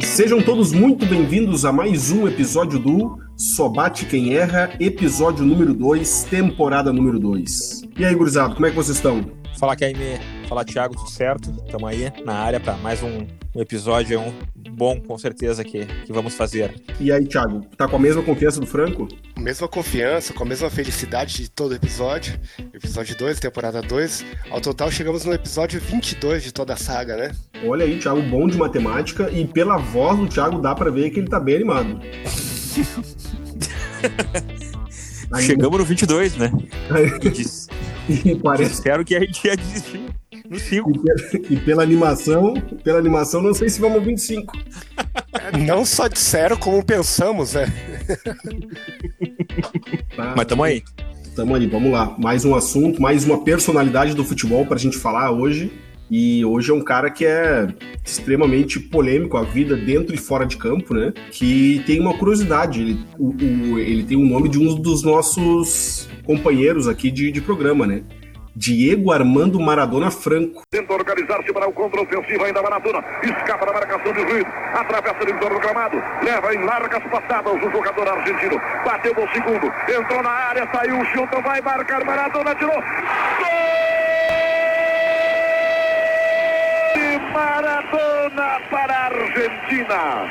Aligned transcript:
Sejam 0.00 0.42
todos 0.42 0.72
muito 0.72 1.06
bem-vindos 1.06 1.64
a 1.64 1.72
mais 1.72 2.10
um 2.10 2.28
episódio 2.28 2.78
do 2.78 3.18
Só 3.36 3.68
Bate 3.68 4.04
Quem 4.04 4.34
Erra, 4.34 4.70
episódio 4.78 5.44
número 5.44 5.72
2, 5.72 6.24
temporada 6.24 6.92
número 6.92 7.18
2. 7.18 7.82
E 7.98 8.04
aí, 8.04 8.14
gurizado, 8.14 8.54
como 8.54 8.66
é 8.66 8.70
que 8.70 8.76
vocês 8.76 8.96
estão? 8.96 9.24
Fala 9.58 9.74
Caime, 9.74 10.18
fala 10.48 10.64
Thiago, 10.64 10.96
tudo 10.96 11.10
certo? 11.10 11.54
Estamos 11.66 11.90
aí 11.90 12.10
na 12.24 12.32
área 12.32 12.58
para 12.58 12.74
mais 12.78 13.02
um, 13.02 13.26
um 13.54 13.60
episódio 13.60 14.18
um 14.18 14.32
bom, 14.70 14.98
com 14.98 15.18
certeza, 15.18 15.62
que, 15.62 15.84
que 15.84 16.12
vamos 16.12 16.34
fazer. 16.34 16.74
E 16.98 17.12
aí, 17.12 17.26
Thiago, 17.26 17.66
tá 17.76 17.86
com 17.86 17.96
a 17.96 17.98
mesma 17.98 18.22
confiança 18.22 18.58
do 18.58 18.66
Franco? 18.66 19.06
Mesma 19.36 19.68
confiança, 19.68 20.32
com 20.32 20.44
a 20.44 20.46
mesma 20.46 20.70
felicidade 20.70 21.36
de 21.36 21.50
todo 21.50 21.74
episódio. 21.74 22.40
Episódio 22.72 23.14
2, 23.16 23.38
temporada 23.38 23.82
2. 23.82 24.24
Ao 24.50 24.58
total, 24.60 24.90
chegamos 24.90 25.26
no 25.26 25.34
episódio 25.34 25.78
22 25.80 26.44
de 26.44 26.52
toda 26.52 26.72
a 26.72 26.76
saga, 26.76 27.16
né? 27.16 27.30
Olha 27.66 27.84
aí, 27.84 27.98
Thiago, 27.98 28.22
bom 28.22 28.46
de 28.46 28.56
matemática 28.56 29.30
e 29.30 29.46
pela 29.46 29.76
voz 29.76 30.18
do 30.18 30.28
Thiago 30.28 30.62
dá 30.62 30.74
para 30.74 30.90
ver 30.90 31.10
que 31.10 31.20
ele 31.20 31.28
tá 31.28 31.38
bem 31.38 31.56
animado. 31.56 32.00
Chegamos 35.40 35.78
no 35.78 35.84
22, 35.84 36.36
né? 36.36 36.50
e, 37.22 37.28
diz, 37.28 37.68
e 38.08 38.34
parece... 38.36 38.72
Espero 38.72 39.04
que 39.04 39.14
a 39.14 39.20
gente 39.20 39.46
ia 39.46 39.54
desistir 39.54 40.08
no 40.48 40.58
5. 40.58 40.90
E, 41.50 41.54
e, 41.54 41.56
pela 41.60 41.82
animação, 41.82 42.54
pela 42.82 42.98
animação, 42.98 43.42
não 43.42 43.52
sei 43.52 43.68
se 43.68 43.80
vamos 43.80 44.02
25. 44.02 44.56
Não 45.66 45.84
só 45.84 46.08
disseram 46.08 46.56
como 46.56 46.84
pensamos, 46.84 47.54
né? 47.54 47.66
Tá, 50.16 50.34
Mas 50.36 50.46
tamo 50.46 50.62
aí. 50.62 50.82
Tamo 51.36 51.54
aí, 51.54 51.66
vamos 51.66 51.92
lá. 51.92 52.16
Mais 52.18 52.44
um 52.44 52.54
assunto, 52.54 53.00
mais 53.00 53.24
uma 53.24 53.44
personalidade 53.44 54.14
do 54.14 54.24
futebol 54.24 54.66
pra 54.66 54.76
gente 54.76 54.96
falar 54.96 55.30
hoje. 55.30 55.70
E 56.10 56.42
hoje 56.44 56.70
é 56.70 56.74
um 56.74 56.82
cara 56.82 57.10
que 57.10 57.26
é 57.26 57.68
extremamente 58.04 58.80
polêmico, 58.80 59.36
a 59.36 59.42
vida 59.42 59.76
dentro 59.76 60.14
e 60.14 60.18
fora 60.18 60.46
de 60.46 60.56
campo, 60.56 60.94
né? 60.94 61.12
Que 61.30 61.82
tem 61.86 62.00
uma 62.00 62.14
curiosidade. 62.14 62.80
Ele, 62.80 62.98
o, 63.18 63.28
o, 63.28 63.78
ele 63.78 64.02
tem 64.02 64.16
o 64.16 64.26
nome 64.26 64.48
de 64.48 64.58
um 64.58 64.74
dos 64.74 65.02
nossos 65.02 66.08
companheiros 66.24 66.88
aqui 66.88 67.10
de, 67.10 67.30
de 67.30 67.40
programa, 67.40 67.86
né? 67.86 68.02
Diego 68.58 69.12
Armando 69.12 69.60
Maradona 69.60 70.10
Franco. 70.10 70.62
Tenta 70.68 70.92
organizar-se 70.92 71.52
para 71.52 71.68
o 71.68 71.72
contra-ofensivo 71.72 72.44
ainda 72.44 72.60
Maradona. 72.60 73.04
Escapa 73.22 73.64
da 73.66 73.72
marcação 73.72 74.12
de 74.12 74.22
Ruiz. 74.22 74.44
Atravessa 74.74 75.24
o 75.24 75.30
entorno 75.30 75.60
do 75.60 75.60
gramado. 75.60 76.02
Leva 76.22 76.54
em 76.54 76.64
largas 76.64 77.02
passadas 77.04 77.52
o 77.54 77.70
jogador 77.70 78.08
argentino. 78.08 78.60
Bateu 78.84 79.14
no 79.14 79.28
segundo. 79.32 79.72
Entrou 79.88 80.22
na 80.24 80.30
área, 80.30 80.68
saiu, 80.74 81.04
chuta, 81.06 81.40
vai 81.40 81.60
marcar 81.60 82.04
Maradona, 82.04 82.54
tirou. 82.56 82.74
Gol! 82.74 83.68
Maradona 87.32 88.60
para 88.70 88.92
a 88.92 89.06
Argentina. 89.06 90.26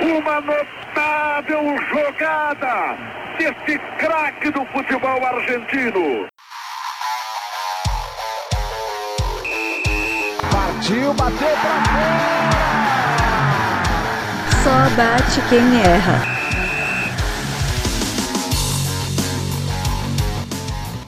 Uma 0.00 0.40
notável 0.40 1.76
jogada 1.90 2.96
desse 3.36 3.78
craque 3.98 4.50
do 4.50 4.64
futebol 4.66 5.26
argentino. 5.26 6.33
Partiu, 10.84 11.14
bateu 11.14 11.48
pra 11.48 11.80
fora! 11.86 12.20
Só 14.62 14.76
bate 14.94 15.40
quem 15.48 15.80
erra. 15.80 16.20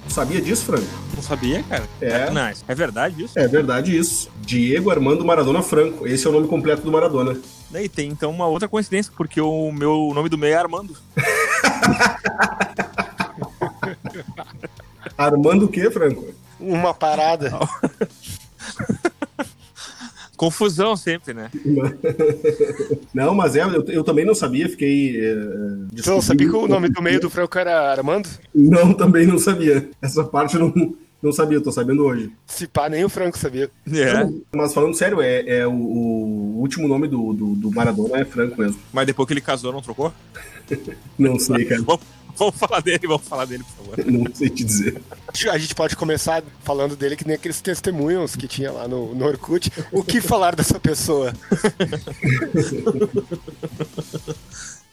Sabia 0.08 0.40
disso, 0.40 0.64
Franco? 0.64 0.86
Não 1.14 1.22
sabia, 1.22 1.62
cara? 1.64 1.84
É. 2.00 2.30
Não, 2.30 2.46
é 2.46 2.54
verdade 2.74 3.24
isso? 3.24 3.38
É 3.38 3.46
verdade 3.46 3.94
isso. 3.94 4.30
Diego 4.40 4.90
Armando 4.90 5.26
Maradona 5.26 5.60
Franco. 5.60 6.06
Esse 6.06 6.26
é 6.26 6.30
o 6.30 6.32
nome 6.32 6.48
completo 6.48 6.80
do 6.80 6.90
Maradona. 6.90 7.38
Daí 7.70 7.86
tem 7.86 8.08
então 8.08 8.30
uma 8.30 8.46
outra 8.46 8.68
coincidência, 8.68 9.12
porque 9.14 9.42
o 9.42 9.70
meu 9.72 10.10
nome 10.14 10.30
do 10.30 10.38
meio 10.38 10.54
é 10.54 10.56
Armando. 10.56 10.96
Armando 15.18 15.66
o 15.66 15.68
quê, 15.68 15.90
Franco? 15.90 16.24
Uma 16.58 16.94
parada. 16.94 17.52
Confusão 20.36 20.96
sempre, 20.96 21.32
né? 21.32 21.50
Não, 23.12 23.34
mas 23.34 23.56
é, 23.56 23.62
eu, 23.62 23.84
eu 23.86 24.04
também 24.04 24.24
não 24.24 24.34
sabia, 24.34 24.68
fiquei. 24.68 25.18
É, 25.18 25.34
não 26.06 26.20
sabia 26.20 26.48
que 26.48 26.54
o 26.54 26.68
nome 26.68 26.88
do 26.88 27.02
meio 27.02 27.20
do 27.20 27.30
Franco 27.30 27.58
era 27.58 27.90
Armando? 27.90 28.28
Não, 28.54 28.92
também 28.92 29.26
não 29.26 29.38
sabia. 29.38 29.88
Essa 30.02 30.22
parte 30.22 30.56
eu 30.56 30.60
não, 30.60 30.94
não 31.22 31.32
sabia, 31.32 31.60
tô 31.60 31.72
sabendo 31.72 32.04
hoje. 32.04 32.30
Se 32.46 32.66
pá, 32.66 32.88
nem 32.88 33.04
o 33.04 33.08
Franco 33.08 33.38
sabia. 33.38 33.70
É. 33.90 34.28
Mas 34.54 34.74
falando 34.74 34.94
sério, 34.94 35.20
é, 35.20 35.60
é 35.60 35.66
o, 35.66 35.72
o, 35.72 36.60
último 36.60 36.86
nome 36.86 37.08
do, 37.08 37.32
do, 37.32 37.54
do, 37.54 37.70
Maradona 37.70 38.20
é 38.20 38.24
Franco 38.24 38.60
mesmo. 38.60 38.78
Mas 38.92 39.06
depois 39.06 39.26
que 39.26 39.32
ele 39.32 39.40
casou, 39.40 39.72
não 39.72 39.80
trocou? 39.80 40.12
não 41.18 41.38
sei, 41.38 41.64
cara. 41.64 41.82
vamos, 42.38 42.54
falar 42.56 42.80
dele, 42.80 43.06
vamos 43.06 43.26
falar 43.26 43.44
dele, 43.46 43.64
por 43.64 43.84
favor. 43.84 44.04
Não 44.10 44.34
sei 44.34 44.50
te 44.50 44.62
dizer. 44.64 45.00
A 45.50 45.58
gente 45.58 45.74
pode 45.74 45.96
começar 45.96 46.42
falando 46.62 46.94
dele 46.96 47.16
que 47.16 47.26
nem 47.26 47.34
aqueles 47.34 47.60
testemunhos 47.60 48.36
que 48.36 48.46
tinha 48.46 48.70
lá 48.70 48.86
no, 48.86 49.14
no 49.14 49.24
Orkut. 49.24 49.72
O 49.90 50.04
que 50.04 50.20
falar 50.20 50.54
dessa 50.54 50.78
pessoa? 50.78 51.32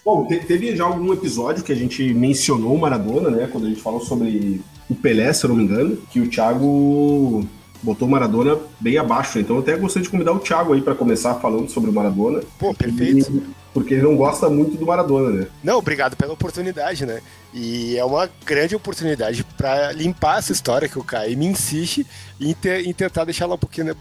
Bom, 0.06 0.26
teve 0.26 0.76
já 0.76 0.84
algum 0.84 1.14
episódio 1.14 1.64
que 1.64 1.72
a 1.72 1.76
gente 1.76 2.14
mencionou 2.14 2.76
o 2.76 2.80
Maradona, 2.80 3.30
né? 3.30 3.48
Quando 3.50 3.68
a 3.68 3.70
gente 3.70 3.82
falou 3.82 4.02
sobre 4.02 4.62
o 4.90 4.96
Pelé, 4.96 5.32
se 5.32 5.46
eu 5.46 5.50
não 5.50 5.56
me 5.56 5.64
engano, 5.64 5.96
que 6.12 6.20
o 6.20 6.30
Thiago 6.30 7.48
botou 7.82 8.08
o 8.08 8.12
Maradona 8.12 8.58
bem 8.82 8.98
abaixo. 8.98 9.40
Então 9.40 9.58
eu 9.58 9.62
até 9.62 9.78
gostaria 9.78 10.04
de 10.04 10.10
convidar 10.10 10.34
o 10.34 10.40
Thiago 10.40 10.74
aí 10.74 10.82
para 10.82 10.96
começar 10.96 11.36
falando 11.36 11.70
sobre 11.70 11.90
o 11.90 11.94
Maradona. 11.94 12.42
Pô, 12.60 12.74
perfeito. 12.74 13.32
E 13.32 13.63
porque 13.74 13.96
ele 13.96 14.04
não 14.04 14.16
gosta 14.16 14.50
muito 14.50 14.78
do 14.78 14.86
Maradona, 14.86 15.30
né? 15.30 15.48
Não, 15.64 15.78
obrigado 15.78 16.16
pela 16.16 16.34
oportunidade, 16.34 17.06
né? 17.06 17.22
E 17.54 17.98
é 17.98 18.04
uma 18.04 18.30
grande 18.46 18.76
oportunidade 18.76 19.44
para 19.56 19.92
limpar 19.92 20.40
essa 20.40 20.52
história 20.52 20.90
que 20.90 20.98
o 20.98 21.04
Caio 21.04 21.38
me 21.38 21.46
insiste 21.46 22.06
em, 22.40 22.54
ter, 22.54 22.86
em 22.86 22.94
tentar 22.94 23.26
deixar 23.26 23.46
ela 23.46 23.56
um 23.56 23.60
pouquinho 23.60 23.96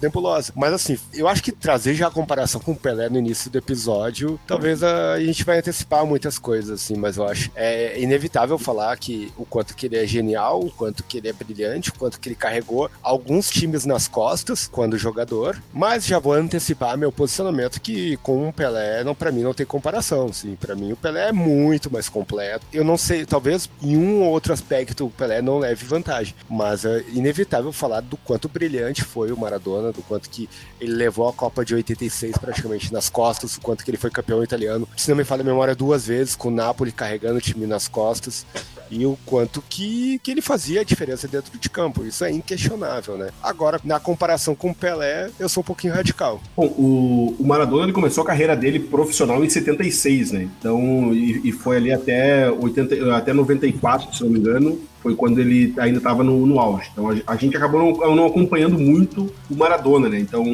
nebulosa. 0.00 0.52
Mas 0.56 0.72
assim, 0.72 0.98
eu 1.14 1.28
acho 1.28 1.42
que 1.42 1.52
trazer 1.52 1.94
já 1.94 2.08
a 2.08 2.10
comparação 2.10 2.60
com 2.60 2.72
o 2.72 2.76
Pelé 2.76 3.08
no 3.08 3.18
início 3.18 3.50
do 3.50 3.58
episódio, 3.58 4.38
talvez 4.46 4.82
a, 4.82 5.18
gente 5.20 5.44
vai 5.44 5.58
antecipar 5.58 6.04
muitas 6.04 6.38
coisas, 6.38 6.82
assim, 6.82 6.96
mas 6.96 7.16
eu 7.16 7.26
acho 7.26 7.50
é 7.54 8.00
inevitável 8.00 8.58
falar 8.58 8.96
que 8.96 9.32
o 9.36 9.44
quanto 9.44 9.74
que 9.74 9.86
ele 9.86 9.96
é 9.96 10.06
genial, 10.06 10.60
o 10.60 10.70
quanto 10.70 11.04
que 11.04 11.18
ele 11.18 11.28
é 11.28 11.32
brilhante, 11.32 11.90
o 11.90 11.94
quanto 11.94 12.18
que 12.18 12.28
ele 12.28 12.36
carregou 12.36 12.90
alguns 13.02 13.48
times 13.50 13.84
nas 13.84 14.08
costas 14.08 14.68
quando 14.70 14.98
jogador, 14.98 15.60
mas 15.72 16.04
já 16.04 16.18
vou 16.18 16.32
antecipar 16.32 16.98
meu 16.98 17.12
posicionamento 17.12 17.80
que 17.80 18.16
com 18.18 18.48
o 18.48 18.52
Pelé 18.52 19.04
não 19.04 19.14
para 19.18 19.32
mim 19.32 19.42
não 19.42 19.54
tem 19.54 19.66
comparação, 19.66 20.26
assim. 20.26 20.54
Para 20.56 20.74
mim 20.74 20.92
o 20.92 20.96
Pelé 20.96 21.28
é 21.28 21.32
muito 21.32 21.92
mais 21.92 22.08
completo. 22.08 22.66
Eu 22.72 22.84
não 22.84 22.96
sei, 22.96 23.24
talvez 23.24 23.68
em 23.82 23.96
um 23.96 24.22
ou 24.22 24.30
outro 24.30 24.52
aspecto 24.52 25.06
o 25.06 25.10
Pelé 25.10 25.42
não 25.42 25.58
leve 25.58 25.84
vantagem, 25.86 26.34
mas 26.48 26.84
é 26.84 27.04
inevitável 27.12 27.72
falar 27.72 28.00
do 28.00 28.16
quanto 28.16 28.48
brilhante 28.48 29.02
foi 29.02 29.32
o 29.32 29.36
Maradona, 29.36 29.92
do 29.92 30.02
quanto 30.02 30.28
que 30.28 30.48
ele 30.80 30.92
levou 30.92 31.28
a 31.28 31.32
Copa 31.32 31.64
de 31.64 31.74
86 31.74 32.38
praticamente 32.38 32.92
nas 32.92 33.08
costas, 33.08 33.56
o 33.56 33.60
quanto 33.60 33.84
que 33.84 33.90
ele 33.90 33.98
foi 33.98 34.10
campeão 34.10 34.42
italiano. 34.42 34.88
Se 34.96 35.08
não 35.08 35.16
me 35.16 35.24
falha 35.24 35.42
a 35.42 35.44
memória 35.44 35.74
duas 35.74 36.06
vezes 36.06 36.36
com 36.36 36.48
o 36.48 36.50
Napoli 36.50 36.92
carregando 36.92 37.38
o 37.38 37.40
time 37.40 37.66
nas 37.66 37.88
costas 37.88 38.46
e 38.90 39.06
o 39.06 39.18
quanto 39.24 39.62
que, 39.68 40.18
que 40.20 40.30
ele 40.30 40.40
fazia 40.40 40.80
a 40.80 40.84
diferença 40.84 41.26
dentro 41.28 41.58
de 41.58 41.68
campo. 41.68 42.04
Isso 42.04 42.24
é 42.24 42.30
inquestionável, 42.30 43.16
né? 43.16 43.30
Agora, 43.42 43.80
na 43.84 43.98
comparação 43.98 44.54
com 44.54 44.70
o 44.70 44.74
Pelé, 44.74 45.30
eu 45.38 45.48
sou 45.48 45.60
um 45.60 45.64
pouquinho 45.64 45.94
radical. 45.94 46.40
Bom, 46.56 46.66
o, 46.66 47.36
o 47.38 47.46
Maradona 47.46 47.84
ele 47.84 47.92
começou 47.92 48.22
a 48.22 48.26
carreira 48.26 48.56
dele 48.56 48.80
profissional 48.80 49.44
em 49.44 49.48
76, 49.48 50.32
né? 50.32 50.48
Então, 50.58 51.12
e, 51.12 51.48
e 51.48 51.52
foi 51.52 51.76
ali 51.76 51.92
até, 51.92 52.50
80, 52.50 53.16
até 53.16 53.32
94, 53.32 54.14
se 54.14 54.22
não 54.22 54.30
me 54.30 54.38
engano, 54.38 54.80
foi 55.06 55.14
quando 55.14 55.38
ele 55.38 55.72
ainda 55.78 55.98
estava 55.98 56.24
no, 56.24 56.44
no, 56.44 56.58
auge. 56.58 56.88
Então 56.92 57.10
a, 57.10 57.14
a, 57.28 57.36
gente 57.36 57.56
acabou 57.56 57.96
não, 57.96 58.16
não, 58.16 58.26
acompanhando 58.26 58.76
muito 58.76 59.32
o 59.48 59.54
Maradona, 59.54 60.08
né? 60.08 60.18
Então 60.18 60.44